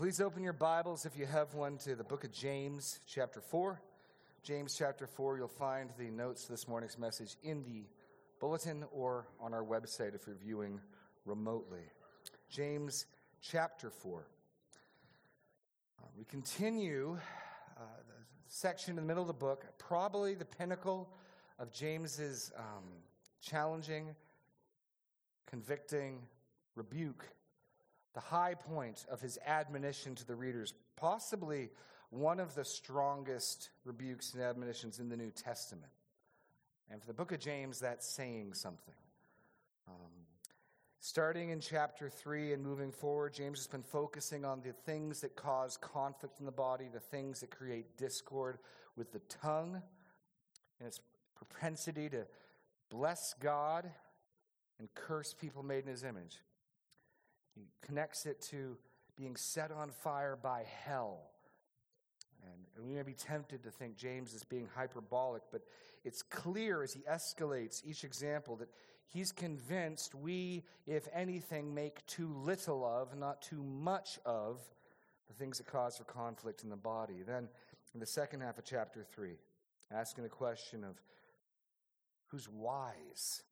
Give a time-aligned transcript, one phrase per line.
[0.00, 3.82] Please open your Bibles, if you have one, to the book of James, chapter 4.
[4.42, 7.84] James, chapter 4, you'll find the notes this morning's message in the
[8.40, 10.80] bulletin or on our website if you're viewing
[11.26, 11.82] remotely.
[12.48, 13.04] James,
[13.42, 14.26] chapter 4.
[15.98, 17.18] Uh, we continue
[17.76, 21.10] uh, the section in the middle of the book, probably the pinnacle
[21.58, 22.84] of James's um,
[23.42, 24.14] challenging,
[25.46, 26.20] convicting
[26.74, 27.26] rebuke
[28.14, 31.70] the high point of his admonition to the readers, possibly
[32.10, 35.92] one of the strongest rebukes and admonitions in the New Testament.
[36.90, 38.94] And for the book of James, that's saying something.
[39.88, 40.26] Um,
[40.98, 45.36] starting in chapter 3 and moving forward, James has been focusing on the things that
[45.36, 48.58] cause conflict in the body, the things that create discord
[48.96, 49.80] with the tongue,
[50.80, 51.00] and its
[51.36, 52.26] propensity to
[52.90, 53.88] bless God
[54.80, 56.38] and curse people made in his image.
[57.54, 58.76] He connects it to
[59.16, 61.30] being set on fire by hell.
[62.42, 65.62] And we may be tempted to think James is being hyperbolic, but
[66.04, 68.68] it's clear as he escalates each example that
[69.06, 74.58] he's convinced we, if anything, make too little of, not too much of,
[75.28, 77.22] the things that cause for conflict in the body.
[77.26, 77.48] Then,
[77.94, 79.36] in the second half of chapter 3,
[79.92, 81.00] asking the question of
[82.28, 83.42] who's wise.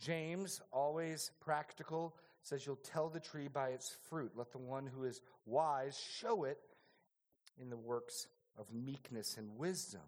[0.00, 4.32] James, always practical, says, You'll tell the tree by its fruit.
[4.36, 6.58] Let the one who is wise show it
[7.60, 8.26] in the works
[8.58, 10.02] of meekness and wisdom.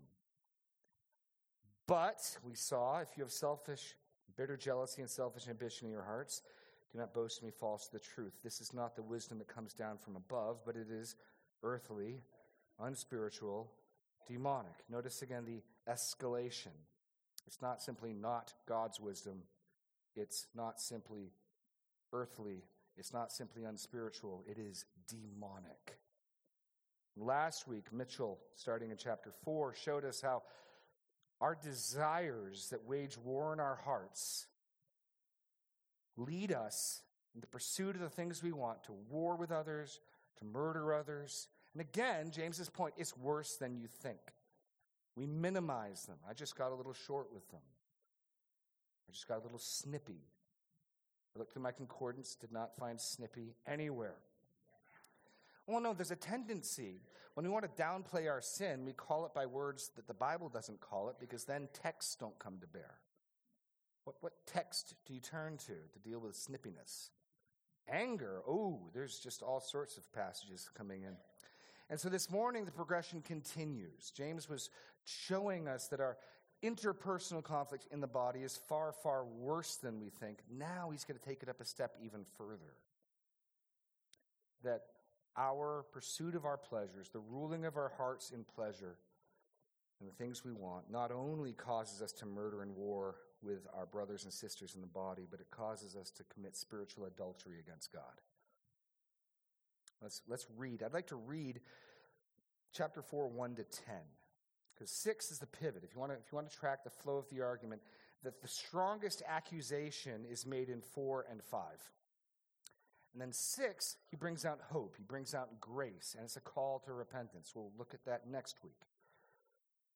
[1.86, 3.94] But we saw if you have selfish,
[4.36, 6.42] bitter jealousy and selfish ambition in your hearts,
[6.92, 8.34] do not boast me false to the truth.
[8.44, 11.16] This is not the wisdom that comes down from above, but it is
[11.62, 12.22] earthly,
[12.80, 13.70] unspiritual,
[14.28, 14.84] demonic.
[14.90, 16.74] Notice again the escalation.
[17.46, 19.42] It's not simply not God's wisdom,
[20.14, 21.30] it's not simply
[22.16, 22.64] earthly,
[22.96, 25.98] it's not simply unspiritual, it is demonic.
[27.16, 30.42] Last week, Mitchell, starting in chapter 4, showed us how
[31.40, 34.46] our desires that wage war in our hearts
[36.16, 37.02] lead us
[37.34, 40.00] in the pursuit of the things we want to war with others,
[40.38, 41.48] to murder others.
[41.74, 44.20] And again, James's point is worse than you think.
[45.14, 46.16] We minimize them.
[46.28, 47.60] I just got a little short with them.
[49.08, 50.24] I just got a little snippy.
[51.36, 54.16] I looked through my concordance, did not find snippy anywhere.
[55.66, 57.02] Well, no, there's a tendency
[57.36, 60.48] when we want to downplay our sin, we call it by words that the Bible
[60.48, 62.94] doesn't call it because then texts don't come to bear.
[64.04, 67.10] What, what text do you turn to to deal with snippiness?
[67.90, 68.40] Anger.
[68.48, 71.14] Oh, there's just all sorts of passages coming in.
[71.90, 74.10] And so this morning, the progression continues.
[74.16, 74.70] James was
[75.04, 76.16] showing us that our
[76.62, 80.38] interpersonal conflict in the body is far, far worse than we think.
[80.50, 82.74] Now he's going to take it up a step even further.
[84.64, 84.82] That
[85.36, 88.96] our pursuit of our pleasures, the ruling of our hearts in pleasure,
[90.00, 93.86] and the things we want, not only causes us to murder and war with our
[93.86, 97.92] brothers and sisters in the body, but it causes us to commit spiritual adultery against
[97.92, 98.02] God.
[100.02, 100.82] Let's, let's read.
[100.82, 101.60] I'd like to read
[102.72, 103.94] chapter 4, 1 to 10.
[104.76, 105.82] Because 6 is the pivot.
[105.84, 107.80] If you, want to, track the flow of the argument,
[108.22, 111.62] that the strongest accusation is made in 4 and 5.
[113.14, 116.80] And then 6, he brings out hope, he brings out grace, and it's a call
[116.80, 117.52] to repentance.
[117.54, 118.82] We'll look at that next week.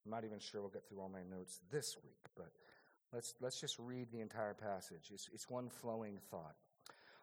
[0.03, 2.49] I'm not even sure we'll get through all my notes this week, but
[3.13, 5.11] let's, let's just read the entire passage.
[5.13, 6.55] It's, it's one flowing thought.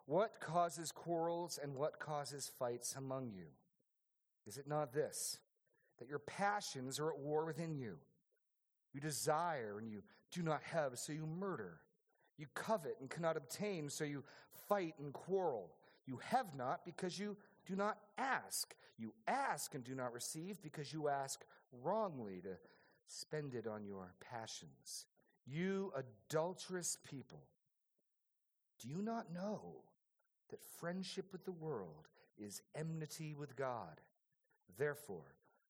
[0.05, 3.47] What causes quarrels and what causes fights among you?
[4.47, 5.37] Is it not this?
[5.99, 7.97] That your passions are at war within you.
[8.93, 10.01] You desire and you
[10.31, 11.79] do not have, so you murder.
[12.37, 14.23] You covet and cannot obtain, so you
[14.67, 15.71] fight and quarrel.
[16.05, 18.73] You have not because you do not ask.
[18.97, 21.43] You ask and do not receive because you ask
[21.83, 22.57] wrongly to
[23.07, 25.05] spend it on your passions.
[25.45, 27.43] You adulterous people,
[28.79, 29.83] do you not know
[30.49, 32.07] that friendship with the world
[32.37, 33.99] is enmity with God?
[34.77, 35.35] Therefore,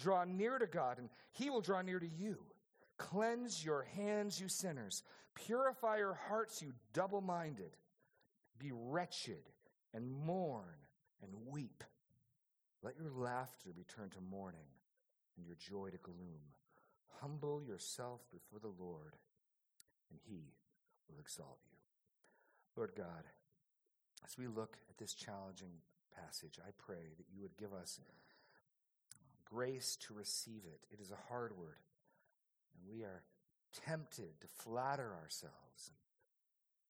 [0.00, 2.38] Draw near to God, and he will draw near to you.
[2.98, 5.02] Cleanse your hands, you sinners.
[5.34, 7.76] Purify your hearts, you double minded.
[8.58, 9.50] Be wretched
[9.94, 10.64] and mourn
[11.22, 11.84] and weep.
[12.82, 14.68] Let your laughter be turned to mourning
[15.36, 16.40] and your joy to gloom.
[17.20, 19.16] Humble yourself before the Lord,
[20.10, 20.52] and he
[21.08, 21.78] will exalt you.
[22.76, 23.24] Lord God,
[24.24, 25.80] as we look at this challenging
[26.14, 27.98] passage, I pray that you would give us
[29.48, 30.86] grace to receive it.
[30.92, 31.80] It is a hard word,
[32.74, 33.22] and we are
[33.86, 35.90] tempted to flatter ourselves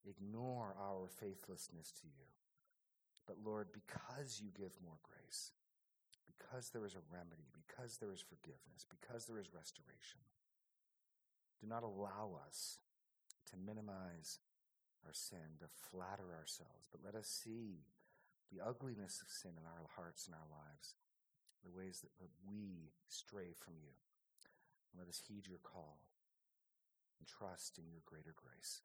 [0.05, 2.27] and ignore our faithlessness to you.
[3.27, 5.53] But Lord, because you give more grace,
[6.27, 10.23] because there is a remedy, because there is forgiveness, because there is restoration,
[11.61, 12.79] do not allow us
[13.51, 14.39] to minimize
[15.05, 17.83] our sin, to flatter ourselves, but let us see
[18.53, 20.95] the ugliness of sin in our hearts and our lives,
[21.65, 22.11] the ways that
[22.49, 23.93] we stray from you.
[24.93, 25.99] And let us heed your call
[27.19, 28.83] and trust in your greater grace.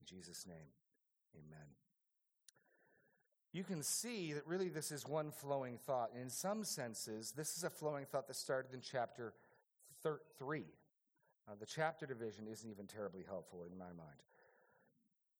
[0.00, 0.70] In Jesus' name,
[1.34, 1.68] amen.
[3.52, 6.10] You can see that really this is one flowing thought.
[6.20, 9.32] In some senses, this is a flowing thought that started in chapter
[10.38, 10.64] 3.
[11.48, 14.20] Uh, the chapter division isn't even terribly helpful in my mind.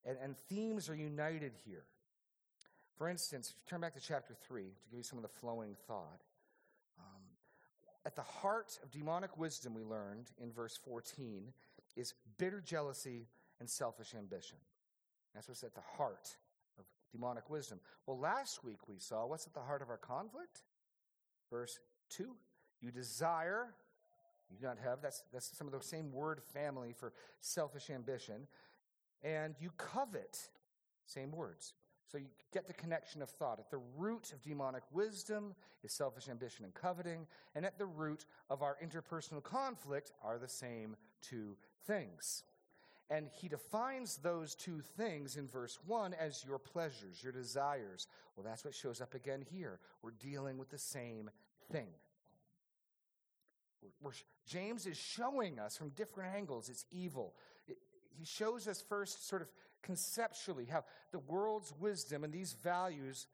[0.05, 1.85] And, and themes are united here.
[2.97, 5.29] For instance, if you turn back to chapter 3 to give you some of the
[5.29, 6.23] flowing thought.
[8.07, 11.53] At the heart of demonic wisdom, we learned in verse 14,
[11.97, 13.27] is bitter jealousy
[13.59, 14.59] and selfish ambition.
[15.35, 16.37] That's what's at the heart
[16.79, 17.81] of demonic wisdom.
[18.07, 20.63] Well, last week we saw what's at the heart of our conflict?
[21.51, 21.81] Verse
[22.11, 22.37] 2
[22.81, 23.75] You desire,
[24.51, 28.47] you do not have, that's, that's some of the same word family for selfish ambition
[29.25, 30.39] and you covet.
[31.07, 31.75] Same words.
[32.11, 33.59] So you get the connection of thought.
[33.59, 38.27] At the root of demonic wisdom is selfish ambition and coveting, and at the root
[38.49, 41.57] of our interpersonal conflict are the same two
[41.87, 42.45] things.
[43.09, 48.09] And he defines those two things in verse 1 as your pleasures, your desires.
[48.37, 49.79] Well, that's what shows up again here.
[50.03, 51.31] We're dealing with the same
[51.71, 51.87] thing.
[54.03, 54.13] We're,
[54.47, 57.35] James is showing us from different angles it's evil,
[57.67, 59.49] he shows us first, sort of
[59.83, 63.27] conceptually, how the world's wisdom and these values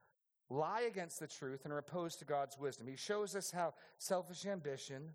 [0.50, 2.86] lie against the truth and are opposed to God's wisdom.
[2.86, 5.10] He shows us how selfish ambition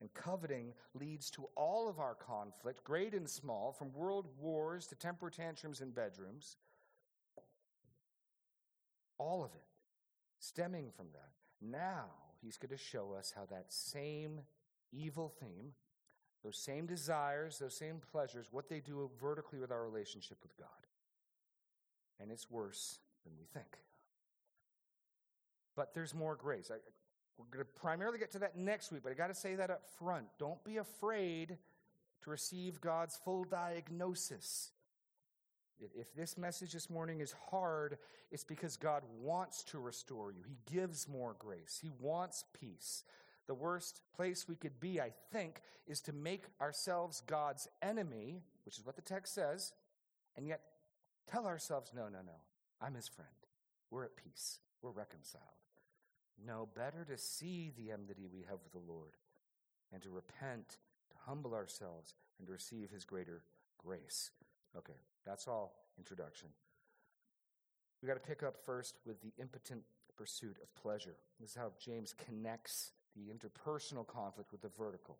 [0.00, 4.94] and coveting leads to all of our conflict, great and small, from world wars to
[4.94, 6.56] temper tantrums in bedrooms.
[9.18, 9.62] All of it
[10.38, 11.30] stemming from that.
[11.60, 12.06] Now,
[12.42, 14.40] he's going to show us how that same
[14.92, 15.72] evil theme
[16.46, 20.68] those same desires, those same pleasures, what they do vertically with our relationship with God.
[22.20, 23.66] And it's worse than we think.
[25.74, 26.70] But there's more grace.
[26.72, 26.76] I,
[27.36, 29.70] we're going to primarily get to that next week, but I got to say that
[29.70, 30.26] up front.
[30.38, 31.58] Don't be afraid
[32.22, 34.70] to receive God's full diagnosis.
[35.96, 37.98] If this message this morning is hard,
[38.30, 40.44] it's because God wants to restore you.
[40.46, 43.02] He gives more grace, He wants peace.
[43.46, 48.78] The worst place we could be, I think, is to make ourselves God's enemy, which
[48.78, 49.72] is what the text says,
[50.36, 50.60] and yet
[51.30, 52.40] tell ourselves, no, no, no,
[52.80, 53.28] I'm his friend.
[53.90, 54.58] We're at peace.
[54.82, 55.44] We're reconciled.
[56.44, 59.16] No, better to see the enmity we have with the Lord
[59.92, 60.78] and to repent,
[61.10, 63.42] to humble ourselves, and to receive his greater
[63.78, 64.30] grace.
[64.76, 66.48] Okay, that's all introduction.
[68.02, 69.82] We got to pick up first with the impotent
[70.16, 71.16] pursuit of pleasure.
[71.40, 75.16] This is how James connects the interpersonal conflict with the vertical.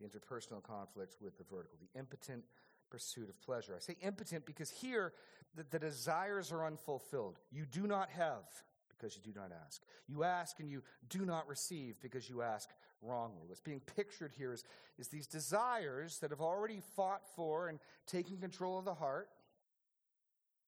[0.00, 1.78] The interpersonal conflict with the vertical.
[1.80, 2.44] The impotent
[2.90, 3.74] pursuit of pleasure.
[3.74, 5.12] I say impotent because here
[5.56, 7.38] the, the desires are unfulfilled.
[7.50, 8.44] You do not have
[8.88, 9.82] because you do not ask.
[10.06, 12.68] You ask and you do not receive because you ask
[13.00, 13.44] wrongly.
[13.46, 14.64] What's being pictured here is,
[14.98, 19.28] is these desires that have already fought for and taken control of the heart,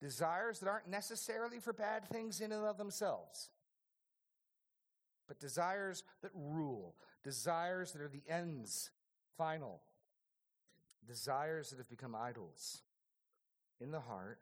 [0.01, 3.49] desires that aren't necessarily for bad things in and of themselves
[5.27, 8.91] but desires that rule, desires that are the ends,
[9.37, 9.81] final,
[11.07, 12.81] desires that have become idols
[13.81, 14.39] in the heart.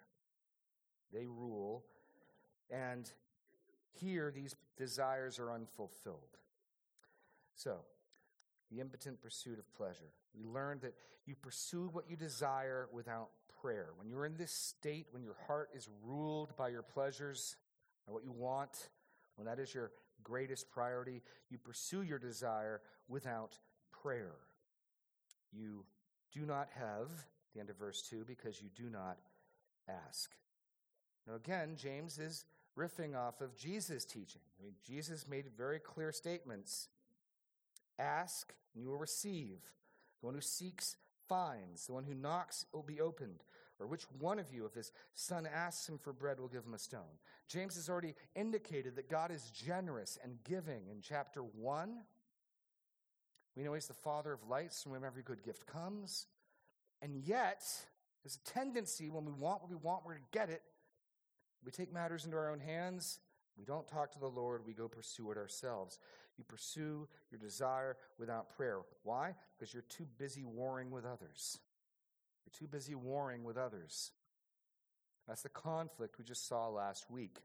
[1.14, 1.84] They rule,
[2.70, 3.10] and
[3.92, 6.38] here these desires are unfulfilled.
[7.56, 7.78] So,
[8.72, 10.12] the impotent pursuit of pleasure.
[10.36, 13.30] We learned that you pursue what you desire without
[13.62, 13.90] prayer.
[13.98, 17.56] When you're in this state, when your heart is ruled by your pleasures
[18.08, 18.90] and what you want,
[19.36, 19.92] when that is your
[20.24, 21.22] greatest priority.
[21.50, 23.58] You pursue your desire without
[23.92, 24.36] prayer.
[25.52, 25.86] You
[26.32, 27.10] do not have,
[27.54, 29.18] the end of verse 2, because you do not
[29.88, 30.32] ask.
[31.28, 32.46] Now, again, James is
[32.78, 34.42] riffing off of Jesus' teaching.
[34.60, 36.88] I mean, Jesus made very clear statements
[38.00, 39.60] Ask, and you will receive.
[40.20, 40.96] The one who seeks
[41.30, 41.86] finds.
[41.86, 43.44] The one who knocks will be opened.
[43.80, 46.74] Or which one of you, if his son asks him for bread, will give him
[46.74, 47.20] a stone?
[47.48, 51.98] James has already indicated that God is generous and giving in chapter 1.
[53.56, 56.28] We know he's the father of lights from whom every good gift comes.
[57.02, 57.64] And yet,
[58.24, 60.62] there's a tendency when we want what we want, we're to get it.
[61.66, 63.20] We take matters into our own hands.
[63.58, 66.00] We don't talk to the Lord, we go pursue it ourselves.
[66.38, 68.80] You pursue your desire without prayer.
[69.04, 69.36] Why?
[69.58, 71.60] Because you're too busy warring with others.
[72.46, 74.12] You're too busy warring with others.
[75.28, 77.40] That's the conflict we just saw last week.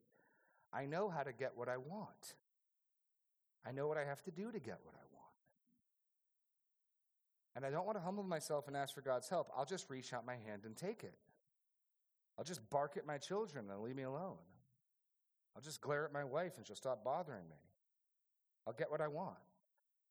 [0.73, 2.35] I know how to get what I want.
[3.67, 5.19] I know what I have to do to get what I want.
[7.57, 9.51] And I don't want to humble myself and ask for God's help.
[9.57, 11.15] I'll just reach out my hand and take it.
[12.39, 14.37] I'll just bark at my children and leave me alone.
[15.57, 17.57] I'll just glare at my wife and she'll stop bothering me.
[18.67, 19.37] I'll get what I want.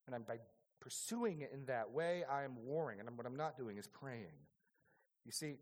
[0.06, 0.40] And I'm, by
[0.82, 3.00] pursuing it in that way, I am warring.
[3.00, 4.47] And what I'm not doing is praying.
[5.28, 5.56] You see,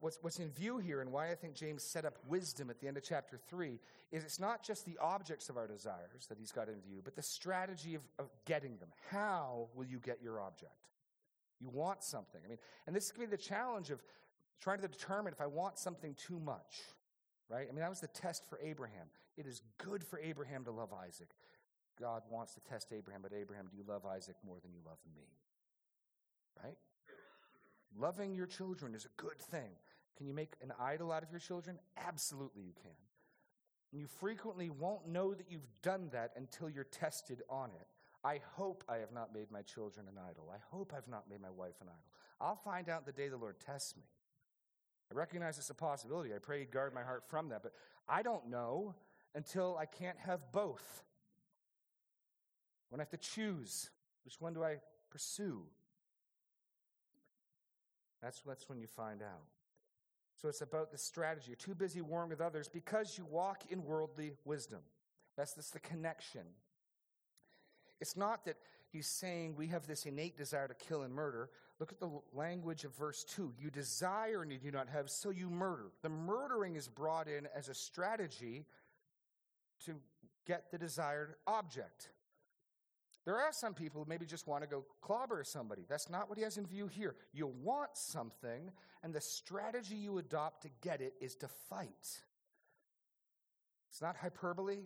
[0.00, 2.86] what's, what's in view here and why I think James set up wisdom at the
[2.86, 3.80] end of chapter 3
[4.12, 7.16] is it's not just the objects of our desires that he's got in view, but
[7.16, 8.88] the strategy of, of getting them.
[9.10, 10.70] How will you get your object?
[11.60, 12.40] You want something.
[12.44, 14.00] I mean, and this could be the challenge of
[14.60, 16.82] trying to determine if I want something too much,
[17.48, 17.66] right?
[17.68, 19.08] I mean, that was the test for Abraham.
[19.36, 21.28] It is good for Abraham to love Isaac.
[21.98, 24.98] God wants to test Abraham, but Abraham, do you love Isaac more than you love
[25.14, 25.22] me?
[26.62, 26.76] Right?
[27.98, 29.70] Loving your children is a good thing.
[30.16, 31.78] Can you make an idol out of your children?
[31.96, 32.92] Absolutely, you can.
[33.92, 37.86] And you frequently won't know that you've done that until you're tested on it.
[38.24, 40.50] I hope I have not made my children an idol.
[40.52, 42.04] I hope I've not made my wife an idol.
[42.40, 44.02] I'll find out the day the Lord tests me.
[45.10, 46.34] I recognize it's a possibility.
[46.34, 47.62] I pray He'd guard my heart from that.
[47.62, 47.72] But
[48.08, 48.94] I don't know
[49.34, 51.04] until I can't have both.
[52.88, 53.90] When I have to choose,
[54.24, 54.78] which one do I
[55.10, 55.62] pursue?
[58.22, 59.44] That's, that's when you find out.
[60.40, 61.46] So it's about the strategy.
[61.48, 64.80] You're too busy warring with others because you walk in worldly wisdom.
[65.36, 66.42] That's, that's the connection.
[68.00, 68.56] It's not that
[68.92, 71.50] he's saying we have this innate desire to kill and murder.
[71.80, 73.54] Look at the language of verse 2.
[73.58, 75.90] You desire and you do not have, so you murder.
[76.02, 78.66] The murdering is brought in as a strategy
[79.84, 79.94] to
[80.46, 82.10] get the desired object.
[83.26, 85.84] There are some people who maybe just want to go clobber somebody.
[85.88, 87.16] That's not what he has in view here.
[87.32, 88.70] You want something,
[89.02, 92.22] and the strategy you adopt to get it is to fight.
[93.90, 94.78] It's not hyperbole.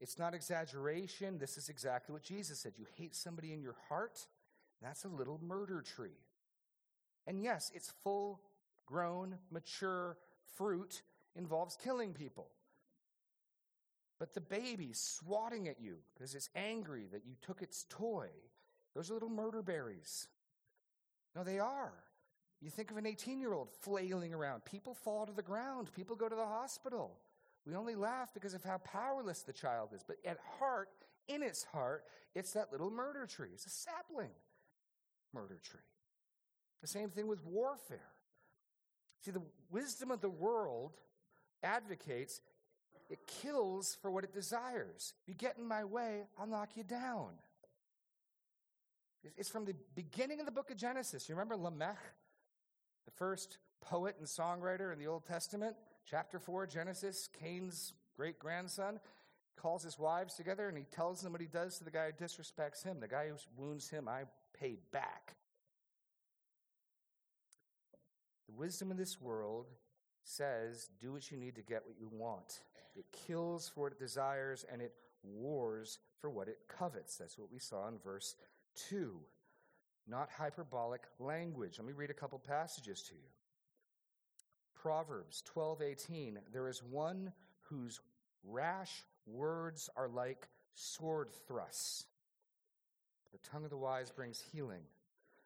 [0.00, 1.38] It's not exaggeration.
[1.38, 2.72] This is exactly what Jesus said.
[2.76, 4.26] You hate somebody in your heart,
[4.82, 6.18] that's a little murder tree.
[7.26, 8.40] And yes, its full
[8.84, 10.18] grown, mature
[10.56, 11.02] fruit
[11.34, 12.48] involves killing people.
[14.18, 18.28] But the baby swatting at you because it's angry that you took its toy,
[18.94, 20.28] those are little murder berries.
[21.34, 21.92] No, they are.
[22.62, 24.64] You think of an 18 year old flailing around.
[24.64, 27.18] People fall to the ground, people go to the hospital.
[27.66, 30.02] We only laugh because of how powerless the child is.
[30.06, 30.88] But at heart,
[31.28, 32.04] in its heart,
[32.34, 33.50] it's that little murder tree.
[33.52, 34.30] It's a sapling
[35.34, 35.80] murder tree.
[36.80, 38.12] The same thing with warfare.
[39.24, 40.92] See, the wisdom of the world
[41.62, 42.40] advocates
[43.08, 45.14] it kills for what it desires.
[45.22, 47.28] If you get in my way, I'll knock you down.
[49.36, 51.28] It's from the beginning of the book of Genesis.
[51.28, 51.98] You remember Lamech,
[53.04, 55.76] the first poet and songwriter in the Old Testament?
[56.08, 59.00] Chapter 4, Genesis, Cain's great grandson
[59.56, 62.24] calls his wives together and he tells them what he does to the guy who
[62.24, 63.00] disrespects him.
[63.00, 64.24] The guy who wounds him, I
[64.58, 65.34] pay back.
[68.48, 69.66] The wisdom of this world
[70.22, 72.60] says do what you need to get what you want.
[72.96, 77.16] It kills for what it desires and it wars for what it covets.
[77.16, 78.36] That's what we saw in verse
[78.88, 79.14] 2.
[80.08, 81.78] Not hyperbolic language.
[81.78, 83.28] Let me read a couple passages to you.
[84.74, 88.00] Proverbs 12:18 There is one whose
[88.44, 92.06] rash words are like sword thrusts.
[93.32, 94.82] The tongue of the wise brings healing.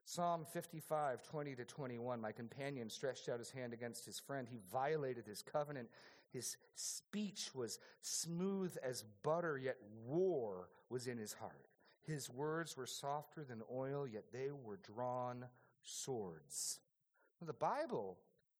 [0.04, 2.20] Psalm 55, 20 to 21.
[2.20, 4.48] My companion stretched out his hand against his friend.
[4.50, 5.88] He violated his covenant.
[6.32, 11.66] His speech was smooth as butter, yet war was in his heart.
[12.06, 15.46] His words were softer than oil, yet they were drawn
[15.82, 16.78] swords.
[17.44, 18.18] The Bible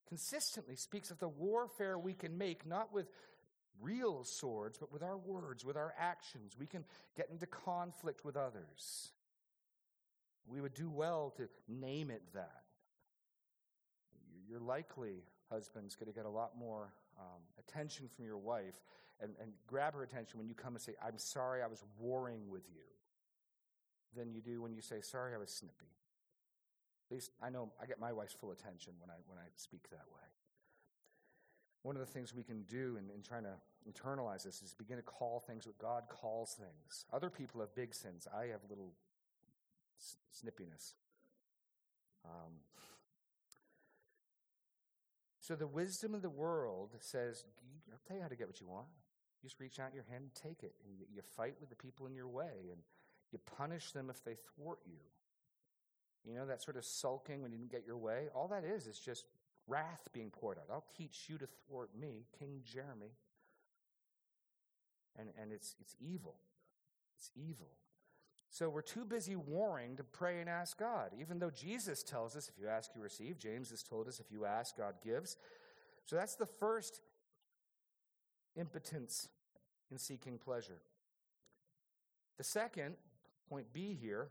[0.09, 3.09] consistently speaks of the warfare we can make, not with
[3.81, 6.57] real swords, but with our words, with our actions.
[6.59, 6.85] We can
[7.17, 9.12] get into conflict with others.
[10.47, 12.62] We would do well to name it that.
[14.49, 18.81] You're likely, husbands, going to get a lot more um, attention from your wife
[19.21, 22.49] and, and grab her attention when you come and say, I'm sorry I was warring
[22.49, 22.81] with you,
[24.17, 25.93] than you do when you say, Sorry I was snippy.
[27.11, 29.91] At least I know I get my wife's full attention when I, when I speak
[29.91, 30.27] that way.
[31.83, 33.55] One of the things we can do in, in trying to
[33.89, 37.05] internalize this is begin to call things what God calls things.
[37.12, 38.29] Other people have big sins.
[38.33, 38.93] I have little
[39.99, 40.93] s- snippiness.
[42.25, 42.53] Um,
[45.50, 47.42] so the wisdom of the world says,
[47.90, 48.87] I'll tell you how to get what you want.
[49.42, 50.76] You just reach out your hand and take it.
[50.87, 52.78] And you, fight with the people in your way, and
[53.33, 55.00] you punish them if they thwart you.
[56.25, 58.28] You know, that sort of sulking when you didn't get your way?
[58.33, 59.25] All that is is just
[59.66, 60.66] wrath being poured out.
[60.71, 63.11] I'll teach you to thwart me, King Jeremy.
[65.19, 66.37] And, and it's, it's evil.
[67.16, 67.71] It's evil.
[68.50, 72.49] So we're too busy warring to pray and ask God, even though Jesus tells us
[72.49, 73.38] if you ask, you receive.
[73.38, 75.37] James has told us if you ask, God gives.
[76.04, 77.00] So that's the first
[78.57, 79.28] impotence
[79.90, 80.83] in seeking pleasure.
[82.38, 82.97] The second,
[83.49, 84.28] point B here,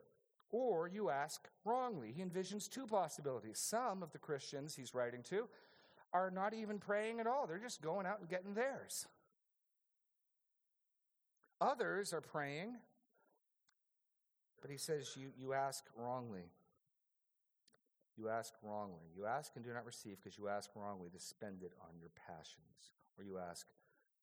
[0.51, 2.11] or you ask wrongly.
[2.11, 3.57] He envisions two possibilities.
[3.59, 5.47] Some of the Christians he's writing to
[6.11, 9.05] are not even praying at all, they're just going out and getting theirs.
[11.61, 12.77] Others are praying,
[14.62, 16.51] but he says you, you ask wrongly.
[18.18, 19.08] You ask wrongly.
[19.16, 22.10] You ask and do not receive because you ask wrongly to spend it on your
[22.28, 23.68] passions, or you ask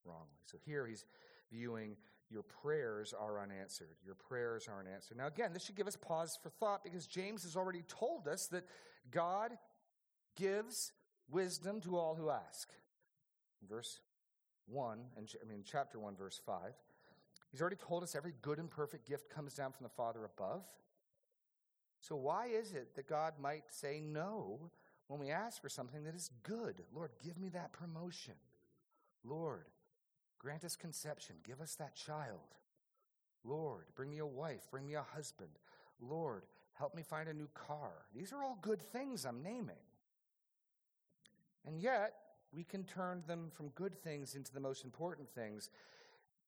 [0.05, 0.39] wrongly.
[0.45, 1.05] So here he's
[1.51, 1.97] viewing
[2.31, 3.97] your prayers are unanswered.
[4.05, 5.17] Your prayers are unanswered.
[5.17, 8.49] Now, again, this should give us pause for thought because James has already told us
[8.49, 8.65] that
[9.11, 9.57] God
[10.37, 10.93] gives
[11.31, 12.69] wisdom to all who ask.
[13.69, 14.01] Verse
[14.67, 16.73] 1, and I mean, chapter 1, verse 5.
[17.57, 20.67] He's already told us every good and perfect gift comes down from the Father above.
[22.03, 24.71] So, why is it that God might say no
[25.09, 26.83] when we ask for something that is good?
[26.95, 28.35] Lord, give me that promotion.
[29.25, 29.65] Lord,
[30.39, 31.37] grant us conception.
[31.47, 32.57] Give us that child.
[33.43, 34.71] Lord, bring me a wife.
[34.71, 35.53] Bring me a husband.
[35.99, 36.43] Lord,
[36.75, 38.05] help me find a new car.
[38.15, 39.77] These are all good things I'm naming.
[41.65, 42.13] And yet,
[42.53, 45.71] we can turn them from good things into the most important things.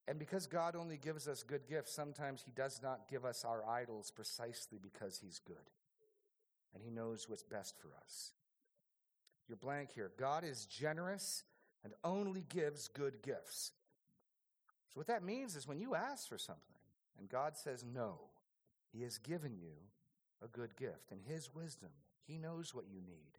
[0.08, 3.62] And because God only gives us good gifts, sometimes He does not give us our
[3.68, 5.56] idols precisely because He's good.
[6.74, 8.32] And He knows what's best for us.
[9.46, 10.10] You're blank here.
[10.18, 11.44] God is generous
[11.84, 13.72] and only gives good gifts.
[14.88, 16.62] So, what that means is when you ask for something
[17.18, 18.14] and God says no,
[18.90, 19.74] He has given you
[20.42, 21.12] a good gift.
[21.12, 21.90] In His wisdom,
[22.26, 23.36] He knows what you need.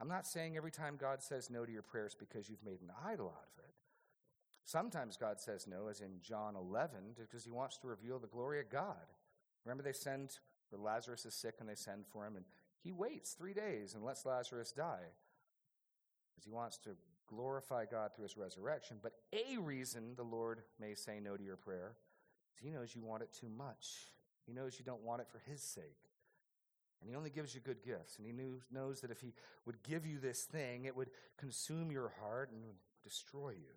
[0.00, 2.90] I'm not saying every time God says no to your prayers because you've made an
[3.06, 3.74] idol out of it.
[4.64, 8.60] Sometimes God says no, as in John 11, because He wants to reveal the glory
[8.60, 9.12] of God.
[9.64, 10.38] Remember, they send,
[10.70, 12.44] where Lazarus is sick and they send for him, and
[12.82, 15.12] He waits three days and lets Lazarus die
[16.34, 16.90] because He wants to
[17.26, 18.98] glorify God through his resurrection.
[19.02, 21.96] But a reason the Lord may say no to your prayer
[22.54, 24.12] is he knows you want it too much.
[24.46, 25.84] He knows you don't want it for his sake.
[27.00, 28.16] And he only gives you good gifts.
[28.16, 29.34] And he knew, knows that if he
[29.66, 32.62] would give you this thing, it would consume your heart and
[33.02, 33.74] destroy you.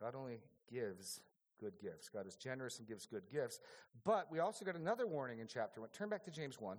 [0.00, 1.20] God only gives
[1.58, 2.08] good gifts.
[2.08, 3.60] God is generous and gives good gifts.
[4.04, 5.90] But we also got another warning in chapter 1.
[5.90, 6.76] Turn back to James 1.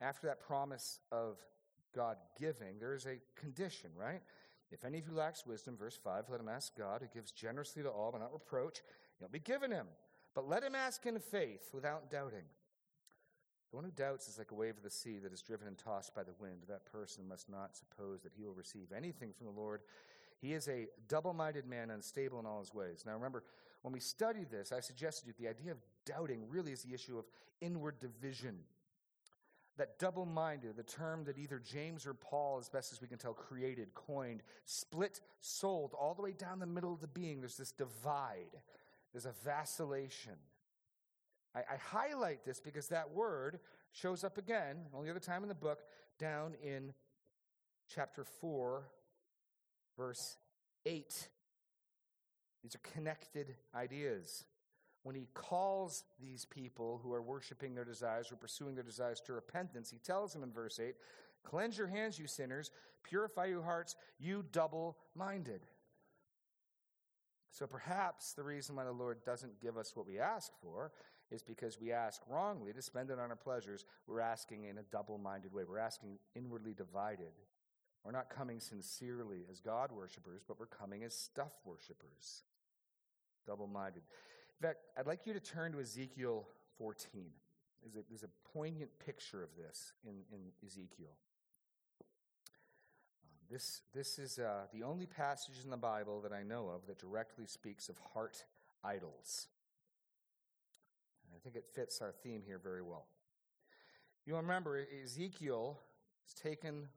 [0.00, 1.38] After that promise of
[1.94, 4.20] God giving, there is a condition, right?
[4.70, 7.82] If any of you lacks wisdom, verse 5, let him ask God, who gives generously
[7.82, 8.82] to all, but not reproach.
[9.18, 9.86] It'll be given him.
[10.34, 12.44] But let him ask in faith without doubting.
[13.70, 15.76] The one who doubts is like a wave of the sea that is driven and
[15.76, 16.62] tossed by the wind.
[16.68, 19.80] That person must not suppose that he will receive anything from the Lord.
[20.40, 23.02] He is a double minded man, unstable in all his ways.
[23.04, 23.42] Now remember,
[23.82, 27.18] when we studied this, I suggested you the idea of doubting really is the issue
[27.18, 27.24] of
[27.60, 28.58] inward division
[29.78, 33.16] that double minded, the term that either James or Paul, as best as we can
[33.16, 37.40] tell, created, coined, split, sold, all the way down the middle of the being.
[37.40, 38.60] There's this divide,
[39.12, 40.34] there's a vacillation.
[41.54, 43.60] I, I highlight this because that word
[43.92, 45.80] shows up again, only other time in the book,
[46.18, 46.92] down in
[47.88, 48.82] chapter 4,
[49.98, 50.38] verse
[50.86, 51.28] 8.
[52.62, 54.46] These are connected ideas
[55.08, 59.32] when he calls these people who are worshiping their desires or pursuing their desires to
[59.32, 60.94] repentance, he tells them in verse 8,
[61.44, 62.70] Cleanse your hands, you sinners,
[63.04, 65.62] purify your hearts, you double minded.
[67.50, 70.92] So perhaps the reason why the Lord doesn't give us what we ask for
[71.30, 73.86] is because we ask wrongly to spend it on our pleasures.
[74.06, 77.32] We're asking in a double minded way, we're asking inwardly divided.
[78.04, 82.44] We're not coming sincerely as God worshippers, but we're coming as stuff worshippers.
[83.46, 84.02] Double minded.
[84.60, 86.46] In fact, I'd like you to turn to Ezekiel
[86.78, 87.26] 14.
[87.82, 91.16] There's a, there's a poignant picture of this in, in Ezekiel.
[93.22, 96.86] Um, this, this is uh, the only passage in the Bible that I know of
[96.86, 98.44] that directly speaks of heart
[98.84, 99.48] idols.
[101.24, 103.06] And I think it fits our theme here very well.
[104.26, 105.78] You'll remember Ezekiel
[106.26, 106.88] is taken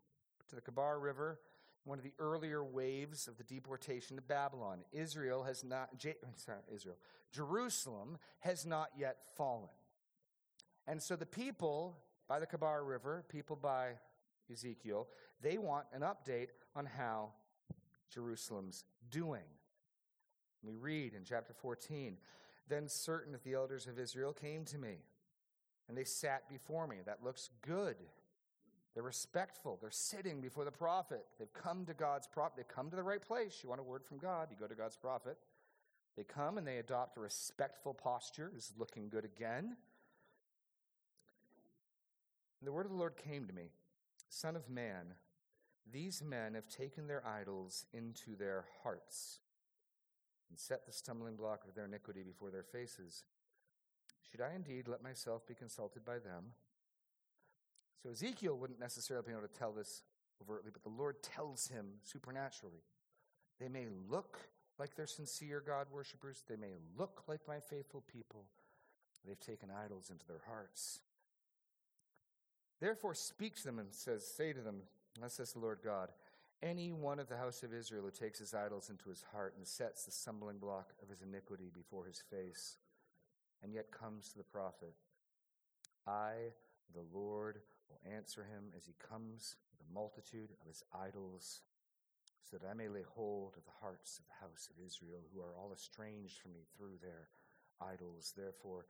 [0.51, 1.39] to the Chebar River,
[1.83, 4.79] one of the earlier waves of the deportation to Babylon.
[4.91, 5.89] Israel has not,
[6.35, 6.97] sorry, Israel,
[7.31, 9.69] Jerusalem has not yet fallen.
[10.87, 13.93] And so the people by the Chebar River, people by
[14.51, 15.07] Ezekiel,
[15.41, 17.29] they want an update on how
[18.13, 19.43] Jerusalem's doing.
[20.63, 22.17] We read in chapter 14
[22.67, 24.97] Then certain of the elders of Israel came to me,
[25.87, 26.97] and they sat before me.
[27.05, 27.95] That looks good.
[28.93, 29.77] They're respectful.
[29.79, 31.25] They're sitting before the prophet.
[31.39, 32.53] They've come to God's prophet.
[32.57, 33.59] They've come to the right place.
[33.63, 35.37] You want a word from God, you go to God's prophet.
[36.17, 38.51] They come and they adopt a respectful posture.
[38.53, 39.77] This is looking good again.
[42.61, 43.69] The word of the Lord came to me
[44.29, 45.13] Son of man,
[45.91, 49.39] these men have taken their idols into their hearts
[50.49, 53.23] and set the stumbling block of their iniquity before their faces.
[54.29, 56.53] Should I indeed let myself be consulted by them?
[58.01, 60.03] So Ezekiel wouldn't necessarily be able to tell this
[60.41, 62.83] overtly, but the Lord tells him supernaturally.
[63.59, 64.39] They may look
[64.79, 68.45] like they're sincere God worshippers, they may look like my faithful people.
[69.25, 71.01] They've taken idols into their hearts.
[72.79, 74.77] Therefore, speak to them and says, Say to them,
[75.19, 76.09] Thus says the Lord God,
[76.63, 79.67] any one of the house of Israel who takes his idols into his heart and
[79.67, 82.77] sets the stumbling block of his iniquity before his face,
[83.61, 84.95] and yet comes to the prophet,
[86.07, 86.33] I,
[86.93, 87.59] the Lord,
[87.91, 91.61] will answer him as he comes with a multitude of his idols,
[92.49, 95.41] so that I may lay hold of the hearts of the house of Israel, who
[95.41, 97.27] are all estranged from me through their
[97.83, 98.33] idols.
[98.35, 98.85] Therefore,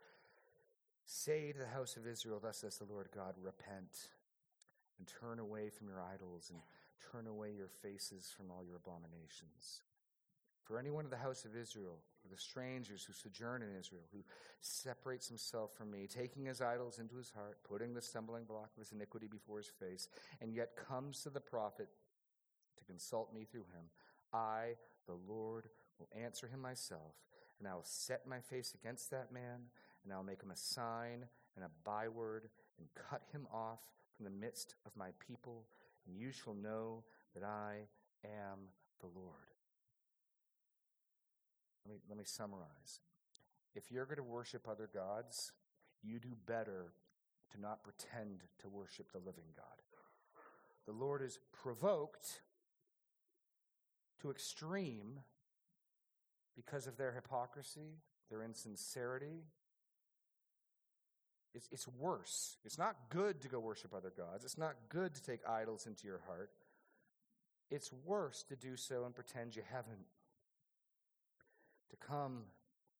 [1.05, 4.13] say to the house of Israel, Thus says the Lord God, repent
[4.97, 6.61] and turn away from your idols and
[7.11, 9.81] turn away your faces from all your abominations.
[10.63, 11.97] For anyone of the house of Israel,
[12.29, 14.23] the strangers who sojourn in Israel, who
[14.59, 18.79] separates himself from me, taking his idols into his heart, putting the stumbling block of
[18.79, 20.07] his iniquity before his face,
[20.41, 21.89] and yet comes to the prophet
[22.77, 23.85] to consult me through him,
[24.33, 24.75] I,
[25.07, 25.67] the Lord,
[25.99, 27.15] will answer him myself,
[27.59, 29.59] and I will set my face against that man,
[30.03, 33.79] and I will make him a sign and a byword, and cut him off
[34.15, 35.65] from the midst of my people,
[36.07, 37.03] and you shall know
[37.35, 37.87] that I
[38.23, 38.69] am
[39.01, 39.50] the Lord.
[41.85, 43.01] Let me, let me summarize.
[43.75, 45.51] If you're going to worship other gods,
[46.03, 46.93] you do better
[47.51, 49.65] to not pretend to worship the living God.
[50.85, 52.41] The Lord is provoked
[54.21, 55.19] to extreme
[56.55, 59.45] because of their hypocrisy, their insincerity.
[61.53, 62.57] It's, it's worse.
[62.63, 64.45] It's not good to go worship other gods.
[64.45, 66.51] It's not good to take idols into your heart.
[67.69, 70.05] It's worse to do so and pretend you haven't
[71.91, 72.43] to come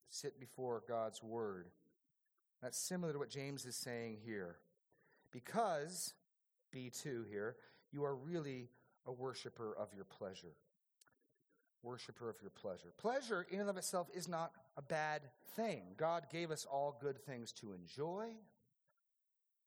[0.10, 1.68] sit before God's word.
[2.62, 4.58] That's similar to what James is saying here.
[5.32, 6.14] Because,
[6.76, 7.56] B2 here,
[7.92, 8.70] you are really
[9.08, 10.56] a worshiper of your pleasure.
[11.84, 12.94] Worshiper of your pleasure.
[12.98, 15.22] Pleasure, in and of itself, is not a bad
[15.56, 15.82] thing.
[15.98, 18.28] God gave us all good things to enjoy.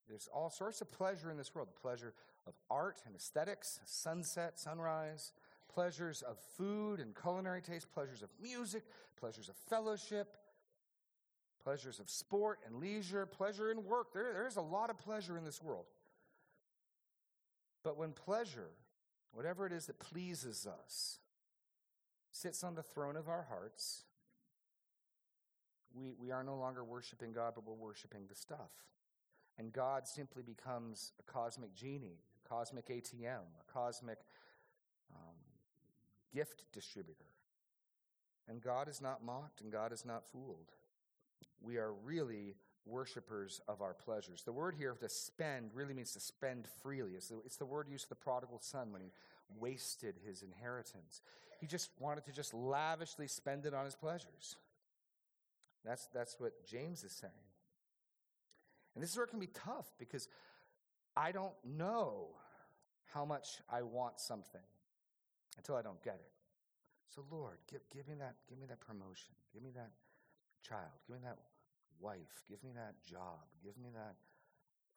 [0.08, 2.14] There's all sorts of pleasure in this world the pleasure
[2.46, 5.32] of art and aesthetics, sunset, sunrise,
[5.74, 8.84] pleasures of food and culinary taste, pleasures of music,
[9.18, 10.36] pleasures of fellowship,
[11.62, 14.12] pleasures of sport and leisure, pleasure in work.
[14.12, 15.86] There, there's a lot of pleasure in this world.
[17.82, 18.70] But when pleasure,
[19.32, 21.18] whatever it is that pleases us,
[22.30, 24.04] sits on the throne of our hearts,
[25.94, 28.70] we, we are no longer worshiping God, but we're worshiping the stuff.
[29.58, 34.18] And God simply becomes a cosmic genie, a cosmic ATM, a cosmic
[36.34, 37.24] gift distributor.
[38.48, 40.72] And God is not mocked and God is not fooled.
[41.62, 44.42] We are really worshipers of our pleasures.
[44.42, 47.12] The word here to spend really means to spend freely.
[47.12, 49.12] It's the, it's the word used for the prodigal son when he
[49.58, 51.22] wasted his inheritance.
[51.60, 54.56] He just wanted to just lavishly spend it on his pleasures.
[55.84, 57.32] That's, that's what James is saying.
[58.94, 60.28] And this is where it can be tough because
[61.16, 62.28] I don't know
[63.12, 64.60] how much I want something
[65.56, 66.32] until I don't get it.
[67.14, 69.34] So Lord, give, give me that, give me that promotion.
[69.52, 69.92] Give me that
[70.66, 70.98] child.
[71.06, 71.38] Give me that
[72.00, 72.42] wife.
[72.48, 73.46] Give me that job.
[73.62, 74.16] Give me that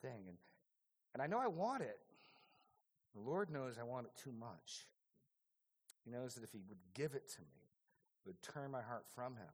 [0.01, 0.25] thing.
[0.27, 0.37] And,
[1.13, 1.99] and I know I want it.
[3.13, 4.87] The Lord knows I want it too much.
[6.03, 7.61] He knows that if He would give it to me,
[8.25, 9.53] it would turn my heart from Him.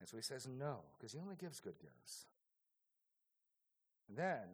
[0.00, 2.26] And so He says no, because He only gives good gifts.
[4.08, 4.46] And then,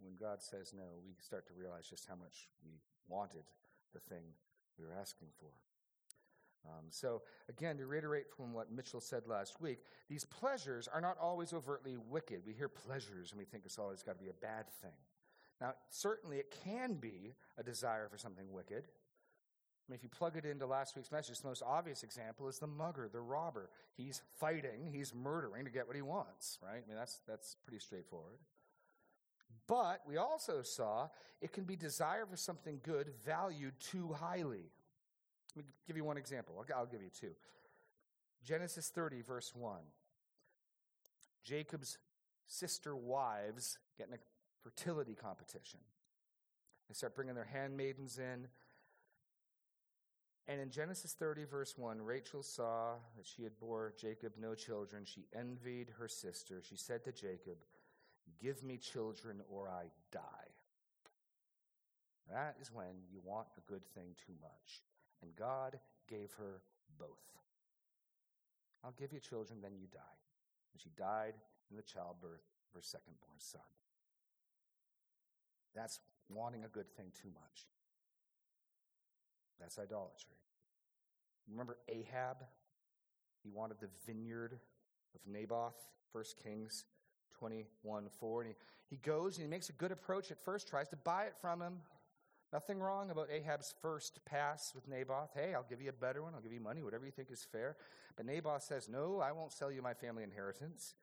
[0.00, 3.44] when God says no, we start to realize just how much we wanted
[3.92, 4.24] the thing
[4.78, 5.48] we were asking for.
[6.64, 11.16] Um, so, again, to reiterate from what Mitchell said last week, these pleasures are not
[11.20, 12.42] always overtly wicked.
[12.46, 14.90] We hear pleasures and we think it's always got to be a bad thing.
[15.60, 18.84] Now, certainly it can be a desire for something wicked.
[18.84, 22.58] I mean, if you plug it into last week's message, the most obvious example is
[22.58, 23.70] the mugger, the robber.
[23.96, 26.82] He's fighting, he's murdering to get what he wants, right?
[26.84, 28.38] I mean, that's, that's pretty straightforward.
[29.66, 31.08] But we also saw
[31.40, 34.70] it can be desire for something good valued too highly.
[35.56, 36.64] Let me give you one example.
[36.74, 37.32] I'll, give you two.
[38.44, 39.78] Genesis 30, verse 1.
[41.44, 41.98] Jacob's
[42.46, 44.18] sister wives get in a
[44.62, 45.80] fertility competition.
[46.88, 48.48] They start bringing their handmaidens in.
[50.48, 55.04] And in Genesis 30, verse 1, Rachel saw that she had bore Jacob no children.
[55.04, 56.60] She envied her sister.
[56.62, 57.58] She said to Jacob,
[58.40, 60.20] Give me children or I die.
[62.30, 64.82] That is when you want a good thing too much.
[65.22, 66.62] And God gave her
[66.98, 67.08] both.
[68.84, 70.18] I'll give you children, then you die.
[70.72, 71.34] And she died
[71.70, 73.60] in the childbirth of her second born son.
[75.74, 77.66] That's wanting a good thing too much.
[79.60, 80.36] That's idolatry.
[81.48, 82.38] Remember Ahab?
[83.42, 84.58] He wanted the vineyard
[85.14, 85.76] of Naboth,
[86.12, 86.84] 1 Kings
[87.42, 88.42] 21 4.
[88.42, 88.56] And he,
[88.88, 91.60] he goes and he makes a good approach at first, tries to buy it from
[91.60, 91.78] him.
[92.52, 95.30] Nothing wrong about Ahab's first pass with Naboth.
[95.34, 96.34] Hey, I'll give you a better one.
[96.34, 97.76] I'll give you money, whatever you think is fair.
[98.16, 100.94] But Naboth says, No, I won't sell you my family inheritance.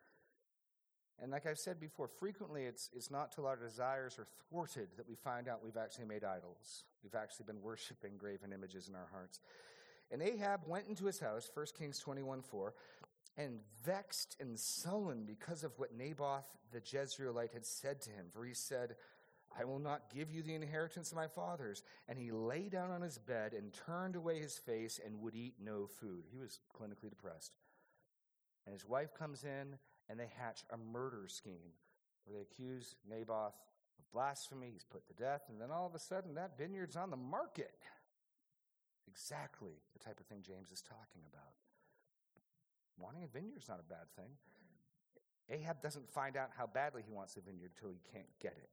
[1.21, 5.10] And like I've said before, frequently it's, it's not till our desires are thwarted that
[5.10, 6.86] we find out we've actually made idols.
[7.04, 9.41] We've actually been worshiping graven images in our hearts.
[10.12, 12.73] And Ahab went into his house, 1 Kings 21 4,
[13.39, 18.25] and vexed and sullen because of what Naboth the Jezreelite had said to him.
[18.32, 18.97] For he said,
[19.58, 21.82] I will not give you the inheritance of my fathers.
[22.10, 25.56] And he lay down on his bed and turned away his face and would eat
[25.63, 26.25] no food.
[26.30, 27.54] He was clinically depressed.
[28.65, 29.78] And his wife comes in
[30.10, 31.71] and they hatch a murder scheme
[32.25, 33.56] where they accuse Naboth
[33.97, 34.69] of blasphemy.
[34.73, 35.43] He's put to death.
[35.47, 37.71] And then all of a sudden, that vineyard's on the market.
[39.08, 41.54] Exactly the type of thing James is talking about.
[42.99, 44.31] Wanting a vineyard is not a bad thing.
[45.49, 48.69] Ahab doesn't find out how badly he wants the vineyard until he can't get it.